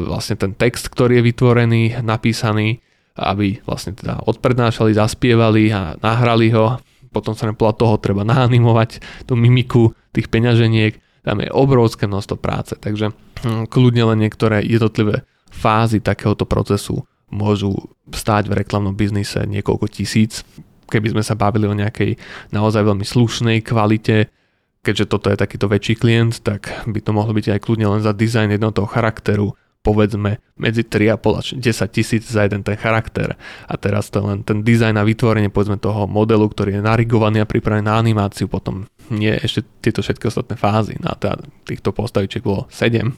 vlastne 0.09 0.37
ten 0.41 0.53
text, 0.57 0.89
ktorý 0.89 1.21
je 1.21 1.27
vytvorený, 1.29 1.83
napísaný, 2.01 2.81
aby 3.19 3.61
vlastne 3.67 3.93
teda 3.93 4.25
odprednášali, 4.25 4.97
zaspievali 4.97 5.69
a 5.75 5.99
nahrali 6.01 6.49
ho. 6.55 6.81
Potom 7.13 7.37
sa 7.37 7.51
podľa 7.51 7.75
toho 7.77 7.95
treba 8.01 8.23
naanimovať 8.25 9.01
tú 9.29 9.35
mimiku 9.37 9.93
tých 10.13 10.29
peňaženiek. 10.33 10.97
Tam 11.25 11.43
je 11.45 11.53
obrovské 11.53 12.09
množstvo 12.09 12.37
práce, 12.41 12.73
takže 12.79 13.13
hm, 13.45 13.69
kľudne 13.69 14.15
len 14.15 14.19
niektoré 14.25 14.65
jednotlivé 14.65 15.27
fázy 15.53 16.01
takéhoto 16.01 16.49
procesu 16.49 17.05
môžu 17.29 17.77
stáť 18.09 18.49
v 18.49 18.65
reklamnom 18.65 18.97
biznise 18.97 19.45
niekoľko 19.45 19.87
tisíc. 19.93 20.45
Keby 20.89 21.13
sme 21.13 21.23
sa 21.25 21.37
bavili 21.37 21.69
o 21.69 21.77
nejakej 21.77 22.17
naozaj 22.49 22.81
veľmi 22.81 23.05
slušnej 23.05 23.61
kvalite, 23.61 24.33
keďže 24.83 25.11
toto 25.11 25.29
je 25.29 25.39
takýto 25.39 25.67
väčší 25.67 25.95
klient, 25.99 26.41
tak 26.43 26.71
by 26.87 26.99
to 27.03 27.11
mohlo 27.13 27.35
byť 27.35 27.57
aj 27.57 27.61
kľudne 27.63 27.87
len 27.99 28.03
za 28.03 28.15
dizajn 28.15 28.55
jedného 28.55 28.73
charakteru, 28.87 29.55
povedzme 29.83 30.43
medzi 30.59 30.83
3,5 30.85 31.41
až 31.41 31.47
10 31.57 31.97
tisíc 31.97 32.25
za 32.27 32.45
jeden 32.45 32.67
ten 32.67 32.77
charakter. 32.77 33.39
A 33.71 33.75
teraz 33.79 34.11
to 34.11 34.21
len 34.21 34.43
ten 34.43 34.61
dizajn 34.67 34.99
a 34.99 35.07
vytvorenie 35.07 35.49
povedzme 35.49 35.79
toho 35.79 36.05
modelu, 36.11 36.45
ktorý 36.45 36.79
je 36.79 36.83
narigovaný 36.83 37.41
a 37.41 37.49
pripravený 37.49 37.87
na 37.87 37.97
animáciu, 37.97 38.51
potom 38.51 38.91
nie 39.09 39.33
ešte 39.33 39.65
tieto 39.81 40.05
všetky 40.05 40.29
ostatné 40.29 40.59
fázy. 40.59 40.99
Na 41.01 41.15
no 41.15 41.19
teda 41.19 41.37
týchto 41.65 41.95
postavičiek 41.95 42.45
bolo 42.45 42.69
7 42.69 43.17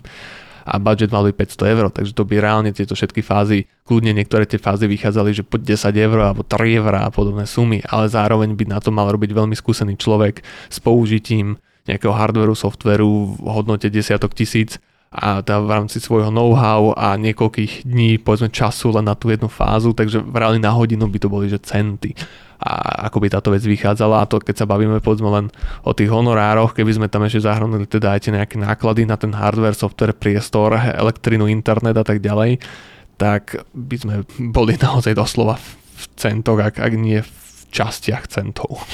a 0.65 0.75
budget 0.81 1.13
mal 1.13 1.25
byť 1.27 1.37
500 1.37 1.73
eur, 1.75 1.87
takže 1.93 2.13
to 2.13 2.23
by 2.25 2.41
reálne 2.41 2.71
tieto 2.73 2.97
všetky 2.97 3.21
fázy, 3.25 3.69
kľudne 3.85 4.13
niektoré 4.17 4.45
tie 4.45 4.61
fázy 4.61 4.87
vychádzali, 4.87 5.31
že 5.33 5.43
po 5.45 5.61
10 5.61 5.77
eur 5.97 6.19
alebo 6.21 6.43
3 6.43 6.81
eur 6.81 6.95
a 6.97 7.13
podobné 7.13 7.45
sumy, 7.45 7.81
ale 7.87 8.11
zároveň 8.11 8.53
by 8.55 8.65
na 8.71 8.79
to 8.79 8.91
mal 8.93 9.09
robiť 9.09 9.31
veľmi 9.33 9.57
skúsený 9.57 9.97
človek 9.97 10.45
s 10.69 10.79
použitím 10.81 11.59
nejakého 11.89 12.13
hardwareu, 12.13 12.55
softwareu 12.55 13.37
v 13.37 13.49
hodnote 13.49 13.89
desiatok 13.89 14.37
tisíc 14.37 14.79
a 15.11 15.43
teda 15.43 15.59
v 15.67 15.75
rámci 15.75 15.99
svojho 15.99 16.31
know-how 16.31 16.95
a 16.95 17.19
niekoľkých 17.19 17.83
dní, 17.83 18.23
povedzme 18.23 18.47
času 18.47 18.95
len 18.95 19.11
na 19.11 19.19
tú 19.19 19.35
jednu 19.35 19.51
fázu, 19.51 19.91
takže 19.91 20.23
reálne 20.23 20.63
na 20.63 20.71
hodinu 20.71 21.11
by 21.11 21.19
to 21.19 21.27
boli, 21.27 21.51
že 21.51 21.59
centy. 21.59 22.15
A 22.61 23.09
ako 23.09 23.25
by 23.25 23.29
táto 23.33 23.49
vec 23.49 23.65
vychádzala. 23.65 24.21
A 24.21 24.29
to 24.29 24.37
keď 24.37 24.65
sa 24.65 24.67
bavíme 24.69 25.01
povedzme 25.01 25.33
len 25.33 25.47
o 25.81 25.97
tých 25.97 26.13
honorároch, 26.13 26.77
keby 26.77 26.93
sme 26.93 27.09
tam 27.09 27.25
ešte 27.25 27.49
zahrnuli 27.49 27.89
teda 27.89 28.13
aj 28.13 28.21
tie 28.29 28.33
nejaké 28.37 28.61
náklady 28.61 29.09
na 29.09 29.17
ten 29.17 29.33
hardware, 29.33 29.73
software, 29.73 30.13
priestor, 30.13 30.77
elektrinu, 30.77 31.49
internet 31.49 31.97
a 31.97 32.05
tak 32.05 32.21
ďalej, 32.21 32.61
tak 33.17 33.65
by 33.73 33.97
sme 33.97 34.15
boli 34.53 34.77
naozaj 34.85 35.17
doslova 35.17 35.57
v 35.57 36.05
centoch, 36.21 36.61
ak, 36.61 36.77
ak 36.77 36.93
nie 37.01 37.25
v 37.25 37.33
častiach 37.73 38.29
centov. 38.29 38.77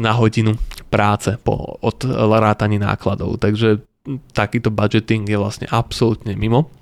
Na 0.00 0.16
hodinu 0.16 0.56
práce 0.88 1.36
po, 1.36 1.76
od 1.84 2.00
rátaní 2.40 2.80
nákladov. 2.80 3.36
Takže 3.36 3.84
takýto 4.32 4.72
budgeting 4.72 5.28
je 5.28 5.36
vlastne 5.36 5.68
absolútne 5.68 6.32
mimo 6.32 6.72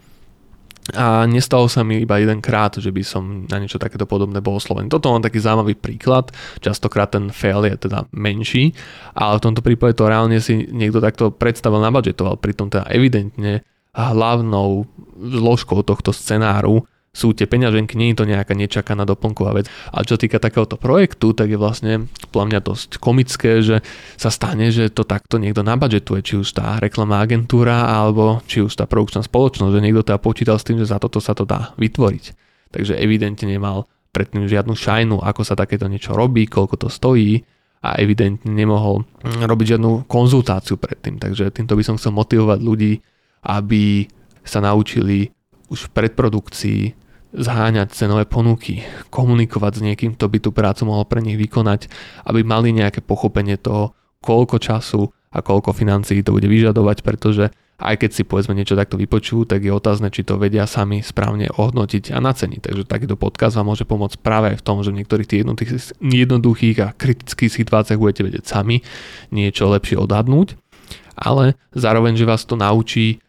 a 0.97 1.29
nestalo 1.29 1.69
sa 1.69 1.85
mi 1.85 2.01
iba 2.01 2.17
jeden 2.17 2.41
krát, 2.41 2.81
že 2.81 2.89
by 2.89 3.03
som 3.05 3.45
na 3.45 3.61
niečo 3.61 3.77
takéto 3.77 4.09
podobné 4.09 4.41
bol 4.41 4.57
oslovený. 4.57 4.89
Toto 4.89 5.13
mám 5.13 5.21
taký 5.21 5.41
zaujímavý 5.43 5.77
príklad, 5.77 6.33
častokrát 6.65 7.13
ten 7.13 7.29
fail 7.29 7.61
je 7.69 7.77
teda 7.89 8.09
menší, 8.17 8.73
ale 9.13 9.37
v 9.37 9.45
tomto 9.45 9.61
prípade 9.61 10.01
to 10.01 10.09
reálne 10.09 10.41
si 10.41 10.65
niekto 10.73 11.05
takto 11.05 11.29
predstavil, 11.29 11.85
nabudžetoval, 11.85 12.41
pritom 12.41 12.73
teda 12.73 12.89
evidentne 12.89 13.61
hlavnou 13.93 14.87
zložkou 15.19 15.83
tohto 15.83 16.15
scenáru 16.15 16.87
sú 17.19 17.35
tie 17.35 17.51
peňaženky, 17.51 17.99
nie 17.99 18.15
je 18.15 18.23
to 18.23 18.31
nejaká 18.31 18.55
nečakaná 18.55 19.03
doplnková 19.03 19.59
vec. 19.59 19.67
A 19.91 20.07
čo 20.07 20.15
týka 20.15 20.39
takéhoto 20.39 20.79
projektu, 20.79 21.35
tak 21.35 21.51
je 21.51 21.59
vlastne 21.59 22.07
podľa 22.31 22.47
mňa 22.47 22.61
dosť 22.63 22.91
komické, 23.03 23.59
že 23.59 23.83
sa 24.15 24.31
stane, 24.31 24.71
že 24.71 24.87
to 24.95 25.03
takto 25.03 25.43
niekto 25.43 25.67
nabudžetuje, 25.67 26.21
či 26.23 26.35
už 26.39 26.55
tá 26.55 26.79
reklamná 26.79 27.19
agentúra, 27.19 27.91
alebo 27.91 28.39
či 28.47 28.63
už 28.63 28.79
tá 28.79 28.87
produkčná 28.87 29.27
spoločnosť, 29.27 29.75
že 29.75 29.83
niekto 29.83 30.07
teda 30.07 30.23
počítal 30.23 30.63
s 30.63 30.67
tým, 30.67 30.79
že 30.79 30.87
za 30.87 31.03
toto 31.03 31.19
sa 31.19 31.35
to 31.35 31.43
dá 31.43 31.75
vytvoriť. 31.75 32.25
Takže 32.71 32.95
evidentne 32.95 33.51
nemal 33.51 33.91
predtým 34.15 34.47
žiadnu 34.47 34.79
šajnu, 34.79 35.17
ako 35.19 35.43
sa 35.43 35.59
takéto 35.59 35.91
niečo 35.91 36.15
robí, 36.15 36.47
koľko 36.47 36.87
to 36.87 36.89
stojí 36.89 37.43
a 37.83 37.99
evidentne 37.99 38.51
nemohol 38.51 39.07
robiť 39.23 39.79
žiadnu 39.79 40.07
konzultáciu 40.07 40.79
predtým. 40.79 41.19
Takže 41.19 41.51
týmto 41.55 41.75
by 41.75 41.83
som 41.83 41.99
chcel 41.99 42.15
motivovať 42.15 42.59
ľudí, 42.63 42.93
aby 43.47 44.07
sa 44.43 44.59
naučili 44.59 45.31
už 45.69 45.89
v 45.89 45.93
predprodukcii 45.95 46.81
zháňať 47.33 47.93
cenové 47.93 48.25
ponuky, 48.25 48.85
komunikovať 49.13 49.73
s 49.79 49.85
niekým, 49.85 50.17
kto 50.17 50.27
by 50.29 50.39
tú 50.41 50.51
prácu 50.53 50.89
mohol 50.89 51.05
pre 51.05 51.21
nich 51.21 51.37
vykonať, 51.37 51.89
aby 52.25 52.41
mali 52.45 52.73
nejaké 52.73 53.05
pochopenie 53.05 53.61
toho, 53.61 53.93
koľko 54.25 54.57
času 54.59 55.13
a 55.29 55.45
koľko 55.45 55.77
financií 55.77 56.25
to 56.25 56.33
bude 56.33 56.49
vyžadovať, 56.49 57.05
pretože 57.05 57.53
aj 57.79 57.95
keď 58.03 58.11
si 58.11 58.23
povedzme 58.27 58.59
niečo 58.59 58.75
takto 58.75 58.99
vypočujú, 58.99 59.47
tak 59.47 59.63
je 59.63 59.71
otázne, 59.71 60.11
či 60.11 60.27
to 60.27 60.35
vedia 60.35 60.67
sami 60.67 60.99
správne 60.99 61.47
ohodnotiť 61.47 62.11
a 62.11 62.19
naceniť. 62.19 62.61
Takže 62.67 62.83
takýto 62.91 63.15
podcast 63.15 63.55
vám 63.55 63.71
môže 63.71 63.87
pomôcť 63.87 64.19
práve 64.19 64.51
v 64.59 64.65
tom, 64.67 64.83
že 64.83 64.91
v 64.91 64.99
niektorých 65.05 65.31
tých 65.31 65.47
jednoduchých 66.03 66.77
a 66.83 66.91
kritických 66.91 67.55
situáciách 67.55 68.03
budete 68.03 68.27
vedieť 68.27 68.51
sami 68.51 68.83
niečo 69.31 69.71
lepšie 69.71 69.95
odhadnúť, 69.95 70.59
ale 71.15 71.55
zároveň, 71.71 72.19
že 72.19 72.27
vás 72.27 72.43
to 72.43 72.59
naučí 72.59 73.23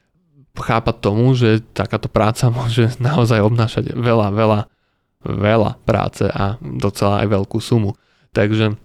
chápať 0.56 0.96
tomu, 1.00 1.34
že 1.38 1.62
takáto 1.74 2.10
práca 2.10 2.50
môže 2.54 2.96
naozaj 2.98 3.44
obnášať 3.44 3.94
veľa, 3.94 4.34
veľa, 4.34 4.60
veľa 5.26 5.72
práce 5.84 6.26
a 6.26 6.58
docela 6.62 7.26
aj 7.26 7.28
veľkú 7.30 7.60
sumu. 7.62 7.94
Takže 8.34 8.78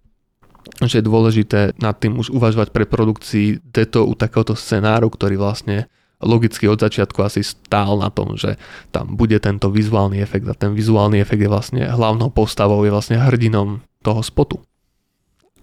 že 0.81 0.98
je 0.98 1.05
dôležité 1.05 1.77
nad 1.77 1.92
tým 1.92 2.16
už 2.16 2.33
uvažovať 2.33 2.72
pre 2.72 2.88
produkcii 2.88 3.61
deto 3.62 4.09
u 4.09 4.16
takéhoto 4.16 4.57
scenáru, 4.57 5.12
ktorý 5.12 5.37
vlastne 5.37 5.92
logicky 6.24 6.64
od 6.64 6.81
začiatku 6.81 7.20
asi 7.20 7.44
stál 7.44 8.00
na 8.00 8.09
tom, 8.09 8.35
že 8.35 8.57
tam 8.88 9.12
bude 9.12 9.37
tento 9.38 9.68
vizuálny 9.68 10.24
efekt 10.24 10.48
a 10.48 10.57
ten 10.57 10.72
vizuálny 10.72 11.20
efekt 11.20 11.44
je 11.44 11.53
vlastne 11.53 11.83
hlavnou 11.85 12.33
postavou, 12.33 12.81
je 12.81 12.90
vlastne 12.90 13.20
hrdinom 13.20 13.85
toho 14.00 14.24
spotu. 14.24 14.57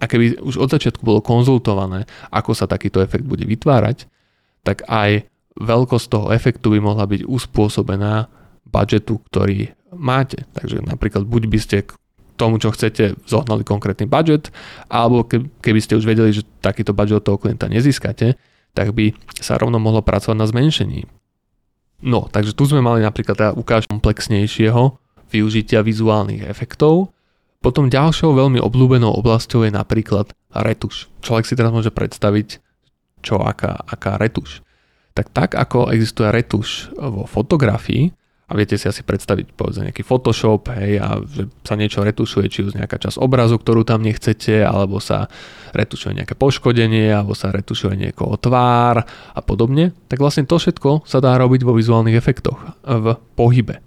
A 0.01 0.09
keby 0.09 0.41
už 0.41 0.57
od 0.57 0.69
začiatku 0.69 1.01
bolo 1.01 1.21
konzultované, 1.21 2.05
ako 2.29 2.57
sa 2.57 2.69
takýto 2.69 3.01
efekt 3.01 3.25
bude 3.25 3.45
vytvárať, 3.45 4.05
tak 4.61 4.85
aj 4.85 5.29
veľkosť 5.57 6.07
toho 6.07 6.27
efektu 6.31 6.71
by 6.71 6.79
mohla 6.79 7.03
byť 7.07 7.27
uspôsobená 7.27 8.31
budžetu, 8.71 9.19
ktorý 9.27 9.75
máte. 9.95 10.47
Takže 10.55 10.83
napríklad 10.87 11.27
buď 11.27 11.43
by 11.51 11.59
ste 11.59 11.77
k 11.83 11.91
tomu, 12.39 12.57
čo 12.57 12.71
chcete, 12.71 13.19
zohnali 13.27 13.61
konkrétny 13.67 14.07
budget, 14.07 14.49
alebo 14.87 15.27
keby 15.61 15.79
ste 15.83 15.99
už 15.99 16.07
vedeli, 16.07 16.31
že 16.31 16.47
takýto 16.63 16.95
budget 16.95 17.21
od 17.21 17.25
toho 17.27 17.37
klienta 17.37 17.69
nezískate, 17.69 18.39
tak 18.71 18.95
by 18.95 19.11
sa 19.37 19.59
rovno 19.59 19.77
mohlo 19.77 19.99
pracovať 20.01 20.37
na 20.39 20.47
zmenšení. 20.47 21.05
No, 22.01 22.25
takže 22.31 22.57
tu 22.57 22.65
sme 22.65 22.81
mali 22.81 23.05
napríklad 23.05 23.37
teda 23.37 23.51
ukáž 23.53 23.85
komplexnejšieho 23.91 24.97
využitia 25.29 25.85
vizuálnych 25.85 26.49
efektov. 26.49 27.13
Potom 27.61 27.93
ďalšou 27.93 28.33
veľmi 28.33 28.57
obľúbenou 28.57 29.13
oblasťou 29.21 29.69
je 29.69 29.71
napríklad 29.75 30.33
retuš. 30.49 31.13
Človek 31.21 31.45
si 31.45 31.53
teraz 31.53 31.69
môže 31.69 31.93
predstaviť, 31.93 32.57
čo 33.21 33.37
aká, 33.37 33.85
aká 33.85 34.17
retuš 34.17 34.65
tak 35.11 35.29
tak 35.31 35.55
ako 35.55 35.91
existuje 35.91 36.31
retuš 36.31 36.91
vo 36.95 37.27
fotografii, 37.27 38.11
a 38.51 38.55
viete 38.59 38.75
si 38.75 38.83
asi 38.83 38.99
predstaviť 39.07 39.55
povedzme 39.55 39.87
nejaký 39.87 40.03
Photoshop, 40.03 40.75
hej, 40.75 40.99
a 40.99 41.23
že 41.23 41.47
sa 41.63 41.79
niečo 41.79 42.03
retušuje, 42.03 42.51
či 42.51 42.67
už 42.67 42.75
nejaká 42.75 42.99
časť 42.99 43.15
obrazu, 43.23 43.55
ktorú 43.55 43.87
tam 43.87 44.03
nechcete, 44.03 44.59
alebo 44.59 44.99
sa 44.99 45.31
retušuje 45.71 46.19
nejaké 46.19 46.35
poškodenie, 46.35 47.15
alebo 47.15 47.31
sa 47.31 47.55
retušuje 47.55 47.95
niekoho 47.95 48.35
tvár 48.35 49.07
a 49.07 49.39
podobne, 49.39 49.95
tak 50.11 50.19
vlastne 50.19 50.43
to 50.43 50.59
všetko 50.59 51.07
sa 51.07 51.23
dá 51.23 51.39
robiť 51.39 51.63
vo 51.63 51.79
vizuálnych 51.79 52.19
efektoch 52.19 52.59
v 52.83 53.15
pohybe. 53.39 53.79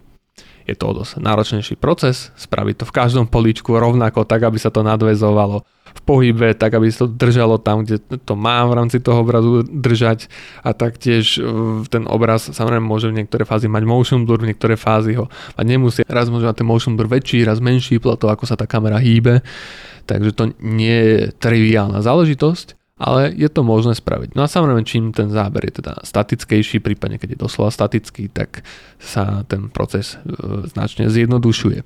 Je 0.65 0.73
to 0.73 0.97
dosť 0.97 1.21
náročnejší 1.21 1.77
proces, 1.77 2.33
spraviť 2.41 2.83
to 2.83 2.85
v 2.89 2.97
každom 2.97 3.27
políčku 3.29 3.77
rovnako, 3.77 4.25
tak 4.25 4.49
aby 4.49 4.57
sa 4.57 4.73
to 4.73 4.81
nadvezovalo 4.81 5.61
v 5.95 6.01
pohybe, 6.03 6.57
tak 6.59 6.75
aby 6.75 6.91
sa 6.91 7.07
to 7.07 7.15
držalo 7.15 7.61
tam, 7.63 7.87
kde 7.87 8.03
to 8.03 8.35
má 8.35 8.67
v 8.67 8.77
rámci 8.83 8.99
toho 8.99 9.23
obrazu 9.23 9.63
držať 9.63 10.27
a 10.67 10.75
taktiež 10.75 11.39
e, 11.39 11.41
ten 11.87 12.09
obraz 12.11 12.51
samozrejme 12.51 12.83
môže 12.83 13.13
v 13.13 13.23
niektoré 13.23 13.47
fázy 13.47 13.71
mať 13.71 13.85
motion 13.87 14.27
blur, 14.27 14.43
v 14.43 14.51
niektoré 14.51 14.75
fázy 14.75 15.15
ho 15.15 15.31
mať 15.55 15.67
nemusí. 15.69 16.01
Raz 16.11 16.27
môže 16.33 16.51
mať 16.51 16.65
ten 16.65 16.69
motion 16.69 16.99
blur 16.99 17.07
väčší, 17.07 17.47
raz 17.47 17.63
menší, 17.63 18.03
podľa 18.03 18.19
toho, 18.19 18.31
ako 18.35 18.45
sa 18.49 18.59
tá 18.59 18.67
kamera 18.67 18.99
hýbe. 18.99 19.45
Takže 20.05 20.31
to 20.35 20.45
nie 20.61 20.99
je 20.99 21.17
triviálna 21.39 22.03
záležitosť, 22.03 22.84
ale 22.95 23.35
je 23.35 23.51
to 23.51 23.67
možné 23.67 23.99
spraviť. 23.99 24.39
No 24.39 24.47
a 24.47 24.51
samozrejme, 24.51 24.87
čím 24.87 25.11
ten 25.11 25.27
záber 25.27 25.67
je 25.67 25.83
teda 25.83 25.99
statickejší, 26.07 26.79
prípadne 26.79 27.19
keď 27.19 27.35
je 27.35 27.43
doslova 27.43 27.75
statický, 27.75 28.31
tak 28.31 28.63
sa 29.03 29.43
ten 29.51 29.67
proces 29.67 30.15
e, 30.15 30.31
značne 30.71 31.11
zjednodušuje. 31.11 31.83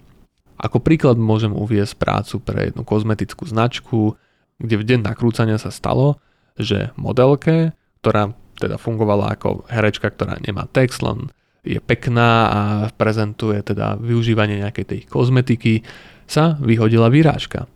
Ako 0.59 0.83
príklad 0.85 1.17
môžem 1.17 1.55
uviesť 1.55 1.97
prácu 1.97 2.43
pre 2.45 2.59
jednu 2.69 2.83
kozmetickú 2.85 3.49
značku, 3.49 4.19
kde 4.59 4.75
v 4.77 4.85
deň 4.85 5.01
nakrúcania 5.07 5.57
sa 5.57 5.73
stalo, 5.73 6.19
že 6.59 6.91
modelke, 6.99 7.73
ktorá 8.03 8.35
teda 8.59 8.77
fungovala 8.77 9.39
ako 9.39 9.71
herečka, 9.71 10.11
ktorá 10.11 10.37
nemá 10.43 10.67
text, 10.67 11.01
len 11.01 11.31
je 11.63 11.79
pekná 11.79 12.31
a 12.51 12.61
prezentuje 12.91 13.63
teda 13.63 13.97
využívanie 14.03 14.61
nejakej 14.61 14.85
tej 14.85 15.01
kozmetiky, 15.07 15.87
sa 16.29 16.59
vyhodila 16.61 17.09
výrážka. 17.09 17.71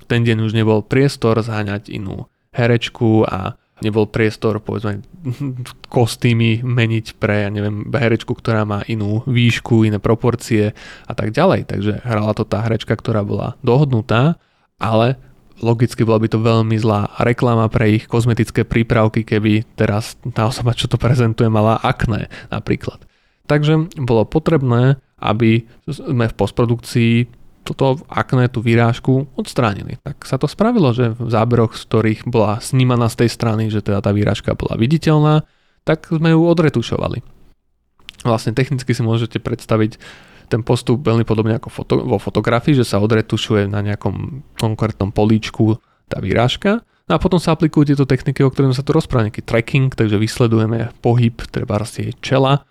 V 0.00 0.04
ten 0.06 0.22
deň 0.22 0.46
už 0.46 0.52
nebol 0.54 0.86
priestor 0.86 1.42
zháňať 1.42 1.90
inú 1.92 2.30
herečku 2.54 3.26
a 3.26 3.58
nebol 3.82 4.06
priestor, 4.06 4.62
povedzme, 4.62 5.02
kostýmy 5.90 6.62
meniť 6.62 7.18
pre, 7.18 7.44
ja 7.44 7.50
neviem, 7.50 7.90
herečku, 7.90 8.32
ktorá 8.32 8.62
má 8.62 8.86
inú 8.86 9.26
výšku, 9.26 9.82
iné 9.82 9.98
proporcie 9.98 10.72
a 11.04 11.12
tak 11.12 11.34
ďalej. 11.34 11.66
Takže 11.68 11.92
hrala 12.06 12.32
to 12.32 12.46
tá 12.46 12.62
herečka, 12.62 12.94
ktorá 12.94 13.26
bola 13.26 13.58
dohodnutá, 13.66 14.38
ale 14.78 15.18
logicky 15.58 16.06
bola 16.06 16.22
by 16.22 16.28
to 16.30 16.38
veľmi 16.38 16.76
zlá 16.78 17.10
reklama 17.18 17.66
pre 17.66 17.98
ich 17.98 18.04
kozmetické 18.06 18.62
prípravky, 18.62 19.26
keby 19.26 19.66
teraz 19.74 20.14
tá 20.34 20.46
osoba, 20.46 20.74
čo 20.74 20.86
to 20.86 20.96
prezentuje, 20.96 21.50
mala 21.50 21.78
akné 21.82 22.30
napríklad. 22.54 23.02
Takže 23.44 23.92
bolo 24.00 24.24
potrebné, 24.24 24.96
aby 25.20 25.68
sme 25.84 26.30
v 26.30 26.34
postprodukcii 26.36 27.14
toto 27.64 28.04
akné, 28.06 28.52
tú 28.52 28.60
výrážku 28.60 29.26
odstránili. 29.34 29.96
Tak 30.04 30.28
sa 30.28 30.36
to 30.36 30.44
spravilo, 30.44 30.92
že 30.92 31.16
v 31.16 31.28
záberoch, 31.32 31.74
z 31.74 31.82
ktorých 31.88 32.20
bola 32.28 32.60
snímaná 32.60 33.08
z 33.08 33.24
tej 33.24 33.30
strany, 33.32 33.72
že 33.72 33.80
teda 33.80 34.04
tá 34.04 34.12
výrážka 34.12 34.52
bola 34.52 34.76
viditeľná, 34.76 35.48
tak 35.88 36.12
sme 36.12 36.36
ju 36.36 36.40
odretušovali. 36.44 37.24
Vlastne 38.24 38.52
technicky 38.52 38.92
si 38.92 39.02
môžete 39.04 39.40
predstaviť 39.40 39.96
ten 40.52 40.60
postup 40.60 41.00
veľmi 41.00 41.24
podobne 41.24 41.56
ako 41.56 41.68
foto, 41.72 41.94
vo 42.04 42.20
fotografii, 42.20 42.76
že 42.76 42.84
sa 42.84 43.00
odretušuje 43.00 43.64
na 43.68 43.80
nejakom 43.80 44.44
konkrétnom 44.60 45.08
políčku 45.08 45.80
tá 46.08 46.20
výrážka 46.20 46.84
No 47.04 47.20
a 47.20 47.22
potom 47.22 47.36
sa 47.36 47.52
aplikujú 47.52 47.92
tieto 47.92 48.08
techniky, 48.08 48.40
o 48.40 48.48
ktorých 48.48 48.80
sa 48.80 48.86
tu 48.86 48.96
rozprávali, 48.96 49.28
nejaký 49.28 49.44
tracking, 49.44 49.92
takže 49.92 50.16
vysledujeme 50.16 50.88
pohyb, 51.04 51.36
treba 51.52 51.76
jej 51.84 52.16
čela 52.24 52.64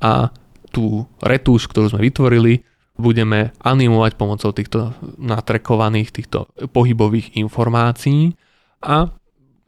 a 0.00 0.32
tú 0.72 1.04
retuš, 1.20 1.68
ktorú 1.68 1.92
sme 1.92 2.00
vytvorili, 2.08 2.64
budeme 2.94 3.50
animovať 3.58 4.12
pomocou 4.14 4.54
týchto 4.54 4.94
natrekovaných, 5.18 6.14
týchto 6.14 6.46
pohybových 6.70 7.34
informácií 7.34 8.38
a 8.86 9.10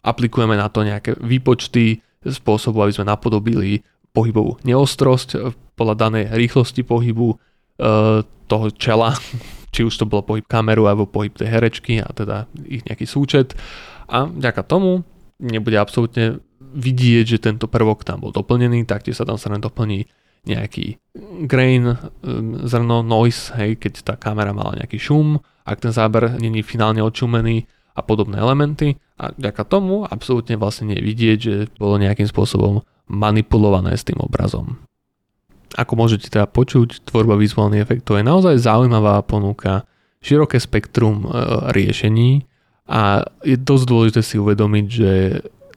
aplikujeme 0.06 0.54
na 0.54 0.70
to 0.70 0.86
nejaké 0.86 1.18
výpočty 1.18 2.06
spôsobu, 2.22 2.86
aby 2.86 2.94
sme 2.94 3.10
napodobili 3.10 3.82
pohybovú 4.14 4.62
neostrosť 4.62 5.58
podľa 5.74 5.94
danej 5.98 6.24
rýchlosti 6.32 6.86
pohybu 6.86 7.34
e, 7.34 7.36
toho 8.24 8.66
čela, 8.78 9.12
či 9.74 9.82
už 9.82 9.94
to 9.98 10.08
bolo 10.08 10.22
pohyb 10.22 10.46
kameru 10.46 10.86
alebo 10.86 11.10
pohyb 11.10 11.34
tej 11.34 11.50
herečky 11.50 11.98
a 12.00 12.08
teda 12.14 12.46
ich 12.64 12.86
nejaký 12.86 13.04
súčet. 13.04 13.58
A 14.06 14.30
vďaka 14.30 14.62
tomu 14.62 15.02
nebude 15.42 15.76
absolútne 15.76 16.40
vidieť, 16.62 17.36
že 17.36 17.42
tento 17.42 17.66
prvok 17.68 18.06
tam 18.06 18.24
bol 18.24 18.32
doplnený, 18.32 18.88
taktiež 18.88 19.20
sa 19.20 19.28
tam 19.28 19.36
sa 19.36 19.52
doplní 19.52 20.08
nejaký 20.46 21.02
grain, 21.44 21.90
um, 21.90 21.96
zrno, 22.64 23.02
noise, 23.02 23.52
hej, 23.58 23.76
keď 23.76 23.92
tá 24.02 24.14
kamera 24.14 24.54
mala 24.54 24.78
nejaký 24.78 24.98
šum, 24.98 25.42
ak 25.66 25.82
ten 25.82 25.92
záber 25.92 26.38
není 26.38 26.62
finálne 26.62 27.02
odšumený 27.02 27.66
a 27.96 28.00
podobné 28.04 28.38
elementy 28.38 28.94
a 29.18 29.32
vďaka 29.34 29.62
tomu 29.66 30.06
absolútne 30.06 30.54
vlastne 30.60 30.94
nie 30.94 31.00
vidieť, 31.02 31.38
že 31.40 31.54
bolo 31.80 31.98
nejakým 31.98 32.28
spôsobom 32.28 32.84
manipulované 33.10 33.96
s 33.96 34.06
tým 34.06 34.20
obrazom. 34.22 34.78
Ako 35.74 35.98
môžete 35.98 36.30
teda 36.30 36.46
počuť, 36.46 37.02
tvorba 37.08 37.34
vizuálnych 37.34 37.82
efektov 37.82 38.20
je 38.20 38.24
naozaj 38.24 38.62
zaujímavá 38.62 39.18
ponuka, 39.26 39.82
široké 40.22 40.62
spektrum 40.62 41.26
e, 41.26 41.28
riešení 41.74 42.46
a 42.86 43.26
je 43.42 43.58
dosť 43.58 43.84
dôležité 43.86 44.20
si 44.22 44.38
uvedomiť, 44.38 44.86
že 44.86 45.10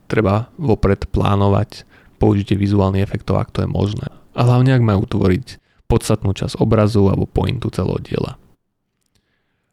treba 0.05 0.49
vopred 0.57 1.09
plánovať 1.09 1.85
použitie 2.21 2.53
vizuálnych 2.59 3.01
efektov, 3.01 3.41
ak 3.41 3.49
to 3.53 3.65
je 3.65 3.69
možné. 3.69 4.18
A 4.39 4.47
hlavne, 4.47 4.71
ak 4.71 4.83
majú 4.87 5.03
tvoriť 5.03 5.59
podstatnú 5.91 6.31
časť 6.31 6.63
obrazu 6.63 7.03
alebo 7.11 7.27
pointu 7.27 7.67
celého 7.67 7.99
diela. 7.99 8.39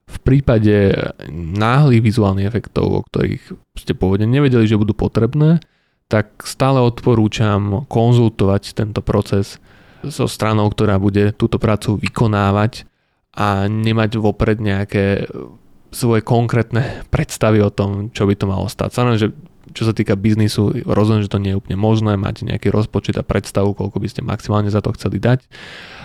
V 0.06 0.18
prípade 0.22 0.94
náhlych 1.30 2.02
vizuálnych 2.02 2.50
efektov, 2.50 2.86
o 2.90 3.00
ktorých 3.06 3.54
ste 3.78 3.94
pôvodne 3.94 4.26
nevedeli, 4.26 4.66
že 4.66 4.78
budú 4.78 4.94
potrebné, 4.94 5.62
tak 6.06 6.42
stále 6.46 6.78
odporúčam 6.82 7.86
konzultovať 7.90 8.74
tento 8.74 9.02
proces 9.02 9.58
so 10.06 10.30
stranou, 10.30 10.70
ktorá 10.70 11.02
bude 11.02 11.34
túto 11.34 11.58
prácu 11.58 11.98
vykonávať 11.98 12.86
a 13.34 13.66
nemať 13.66 14.22
vopred 14.22 14.62
nejaké 14.62 15.26
svoje 15.90 16.22
konkrétne 16.22 17.06
predstavy 17.10 17.58
o 17.62 17.74
tom, 17.74 18.14
čo 18.14 18.26
by 18.30 18.34
to 18.38 18.46
malo 18.46 18.70
stať. 18.70 18.94
Samozrejme, 18.94 19.20
že 19.20 19.30
čo 19.72 19.88
sa 19.88 19.94
týka 19.96 20.14
biznisu, 20.14 20.86
rozumiem, 20.86 21.24
že 21.24 21.32
to 21.32 21.42
nie 21.42 21.54
je 21.54 21.58
úplne 21.58 21.78
možné, 21.78 22.14
máte 22.14 22.46
nejaký 22.46 22.70
rozpočet 22.70 23.18
a 23.18 23.26
predstavu, 23.26 23.74
koľko 23.74 23.98
by 23.98 24.08
ste 24.10 24.22
maximálne 24.22 24.70
za 24.70 24.84
to 24.84 24.94
chceli 24.94 25.18
dať, 25.18 25.46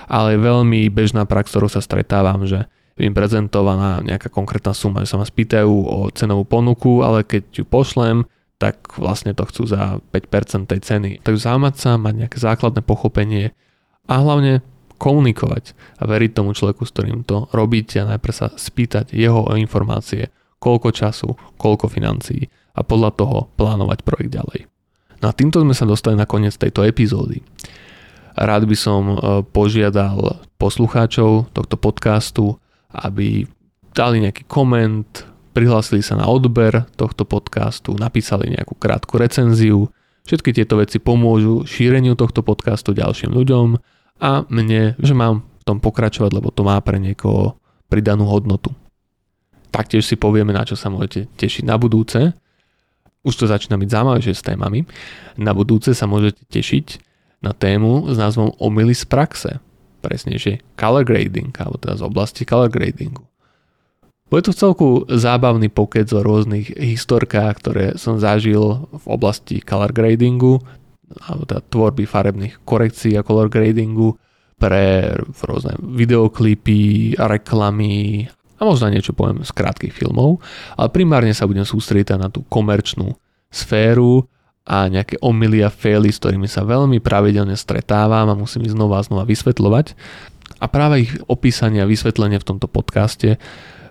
ale 0.10 0.42
veľmi 0.42 0.90
bežná 0.90 1.28
prax, 1.30 1.54
ktorou 1.54 1.70
sa 1.70 1.84
stretávam, 1.84 2.46
že 2.50 2.66
im 3.02 3.14
prezentovaná 3.16 4.04
nejaká 4.04 4.30
konkrétna 4.30 4.76
suma, 4.76 5.02
že 5.02 5.14
sa 5.14 5.18
ma 5.18 5.26
spýtajú 5.26 5.72
o 5.72 5.98
cenovú 6.14 6.46
ponuku, 6.46 7.02
ale 7.02 7.26
keď 7.26 7.44
ju 7.62 7.66
pošlem, 7.66 8.30
tak 8.62 8.94
vlastne 9.02 9.34
to 9.34 9.42
chcú 9.50 9.66
za 9.66 9.98
5% 10.14 10.70
tej 10.70 10.80
ceny. 10.86 11.10
Tak 11.26 11.34
zaujímať 11.34 11.76
sa, 11.82 11.98
mať 11.98 12.14
nejaké 12.26 12.38
základné 12.38 12.86
pochopenie 12.86 13.58
a 14.06 14.22
hlavne 14.22 14.62
komunikovať 15.02 15.74
a 15.98 16.06
veriť 16.06 16.32
tomu 16.38 16.54
človeku, 16.54 16.86
s 16.86 16.94
ktorým 16.94 17.26
to 17.26 17.50
robíte 17.50 17.98
a 17.98 18.10
najprv 18.14 18.34
sa 18.38 18.54
spýtať 18.54 19.18
jeho 19.18 19.50
o 19.50 19.58
informácie, 19.58 20.30
koľko 20.62 20.94
času, 20.94 21.34
koľko 21.58 21.90
financií 21.90 22.46
a 22.72 22.82
podľa 22.82 23.12
toho 23.16 23.38
plánovať 23.60 24.04
projekt 24.04 24.36
ďalej. 24.36 24.72
No 25.22 25.30
a 25.30 25.36
týmto 25.38 25.62
sme 25.62 25.76
sa 25.78 25.86
dostali 25.86 26.18
na 26.18 26.26
koniec 26.26 26.58
tejto 26.58 26.82
epizódy. 26.82 27.46
Rád 28.34 28.66
by 28.66 28.78
som 28.80 29.02
e, 29.06 29.16
požiadal 29.54 30.42
poslucháčov 30.58 31.52
tohto 31.54 31.76
podcastu, 31.78 32.58
aby 32.90 33.46
dali 33.92 34.24
nejaký 34.24 34.48
koment, 34.48 35.28
prihlásili 35.52 36.00
sa 36.00 36.16
na 36.16 36.26
odber 36.32 36.88
tohto 36.96 37.28
podcastu, 37.28 37.94
napísali 38.00 38.50
nejakú 38.56 38.80
krátku 38.80 39.20
recenziu. 39.20 39.92
Všetky 40.26 40.56
tieto 40.56 40.80
veci 40.80 40.98
pomôžu 40.98 41.68
šíreniu 41.68 42.16
tohto 42.16 42.40
podcastu 42.42 42.96
ďalším 42.96 43.36
ľuďom 43.36 43.68
a 44.24 44.48
mne, 44.48 44.96
že 45.02 45.12
mám 45.12 45.44
v 45.44 45.64
tom 45.68 45.78
pokračovať, 45.84 46.32
lebo 46.32 46.50
to 46.54 46.64
má 46.64 46.80
pre 46.80 46.98
niekoho 46.98 47.60
pridanú 47.92 48.26
hodnotu. 48.32 48.72
Taktiež 49.72 50.08
si 50.08 50.16
povieme, 50.16 50.56
na 50.56 50.64
čo 50.64 50.80
sa 50.80 50.88
môžete 50.88 51.28
tešiť 51.36 51.64
na 51.68 51.76
budúce. 51.76 52.32
Už 53.22 53.38
to 53.38 53.46
začína 53.46 53.78
byť 53.78 53.90
zaujímavejšie 53.90 54.34
s 54.34 54.42
témami. 54.46 54.90
Na 55.38 55.54
budúce 55.54 55.94
sa 55.94 56.10
môžete 56.10 56.42
tešiť 56.50 56.98
na 57.46 57.54
tému 57.54 58.10
s 58.10 58.18
názvom 58.18 58.58
Omily 58.58 58.98
z 58.98 59.06
praxe. 59.06 59.52
Presnejšie 60.02 60.66
color 60.74 61.06
grading, 61.06 61.54
alebo 61.62 61.78
teda 61.78 62.02
z 62.02 62.04
oblasti 62.06 62.42
color 62.50 62.74
gradingu. 62.74 63.22
Bude 64.32 64.48
to 64.48 64.56
celku 64.56 65.06
zábavný 65.06 65.68
pokec 65.68 66.08
o 66.16 66.24
rôznych 66.24 66.74
historkách, 66.74 67.54
ktoré 67.60 67.86
som 68.00 68.18
zažil 68.18 68.88
v 68.90 69.06
oblasti 69.06 69.60
color 69.62 69.92
gradingu, 69.94 70.64
alebo 71.28 71.44
teda 71.46 71.62
tvorby 71.68 72.08
farebných 72.08 72.64
korekcií 72.64 73.20
a 73.20 73.28
color 73.28 73.52
gradingu 73.52 74.16
pre 74.56 75.14
rôzne 75.46 75.76
videoklipy, 75.84 77.14
reklamy 77.20 78.26
a 78.62 78.70
možno 78.70 78.94
niečo 78.94 79.18
poviem 79.18 79.42
z 79.42 79.50
krátkých 79.50 79.90
filmov, 79.90 80.38
ale 80.78 80.94
primárne 80.94 81.34
sa 81.34 81.50
budem 81.50 81.66
sústrediť 81.66 82.22
na 82.22 82.30
tú 82.30 82.46
komerčnú 82.46 83.18
sféru 83.50 84.30
a 84.62 84.86
nejaké 84.86 85.18
omily 85.26 85.66
a 85.66 85.74
faily, 85.74 86.14
s 86.14 86.22
ktorými 86.22 86.46
sa 86.46 86.62
veľmi 86.62 87.02
pravidelne 87.02 87.58
stretávam 87.58 88.30
a 88.30 88.38
musím 88.38 88.70
ich 88.70 88.78
znova 88.78 89.02
a 89.02 89.06
znova 89.06 89.26
vysvetľovať. 89.26 89.98
A 90.62 90.70
práve 90.70 91.10
ich 91.10 91.12
opísanie 91.26 91.82
a 91.82 91.90
vysvetlenie 91.90 92.38
v 92.38 92.46
tomto 92.46 92.70
podcaste 92.70 93.42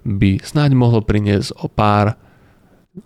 by 0.07 0.39
snáď 0.39 0.79
mohlo 0.79 1.03
priniesť 1.03 1.59
o 1.59 1.67
pár 1.67 2.15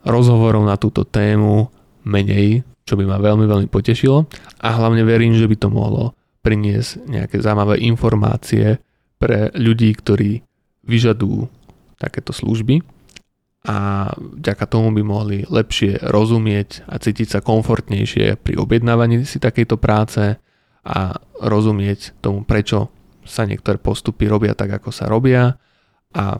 rozhovorov 0.05 0.69
na 0.69 0.77
túto 0.77 1.09
tému 1.09 1.73
menej 2.05 2.69
čo 2.85 3.01
by 3.01 3.05
ma 3.09 3.17
veľmi, 3.17 3.49
veľmi 3.49 3.69
potešilo 3.73 4.29
a 4.61 4.69
hlavne 4.77 5.03
verím, 5.09 5.33
že 5.33 5.49
by 5.49 5.57
to 5.57 5.69
mohlo 5.73 6.12
priniesť 6.45 7.09
nejaké 7.09 7.37
zaujímavé 7.41 7.81
informácie 7.81 8.77
pre 9.17 9.49
ľudí, 9.57 9.89
ktorí 9.97 10.45
vyžadujú 10.85 11.49
takéto 11.99 12.32
služby 12.32 12.85
a 13.64 14.11
vďaka 14.16 14.64
tomu 14.68 14.93
by 14.93 15.03
mohli 15.03 15.39
lepšie 15.49 16.05
rozumieť 16.05 16.85
a 16.85 17.01
cítiť 17.01 17.28
sa 17.32 17.41
komfortnejšie 17.41 18.37
pri 18.37 18.55
objednávaní 18.61 19.24
si 19.24 19.41
takejto 19.41 19.80
práce 19.80 20.37
a 20.85 20.99
rozumieť 21.41 22.20
tomu, 22.20 22.45
prečo 22.45 22.93
sa 23.24 23.49
niektoré 23.49 23.80
postupy 23.80 24.28
robia 24.28 24.53
tak, 24.53 24.68
ako 24.76 24.93
sa 24.93 25.09
robia 25.09 25.57
a, 26.12 26.37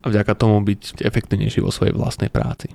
vďaka 0.00 0.32
tomu 0.32 0.64
byť 0.64 1.04
efektívnejší 1.04 1.60
vo 1.60 1.68
svojej 1.68 1.92
vlastnej 1.92 2.32
práci. 2.32 2.72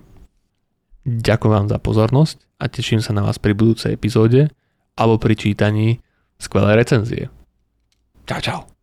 Ďakujem 1.10 1.54
vám 1.58 1.68
za 1.74 1.82
pozornosť 1.82 2.38
a 2.62 2.70
teším 2.70 3.02
sa 3.02 3.18
na 3.18 3.26
vás 3.26 3.42
pri 3.42 3.58
budúcej 3.58 3.98
epizóde 3.98 4.54
alebo 4.94 5.18
pri 5.18 5.34
čítaní 5.34 5.98
skvelé 6.38 6.78
recenzie. 6.78 7.34
Čau, 8.30 8.42
čau. 8.46 8.77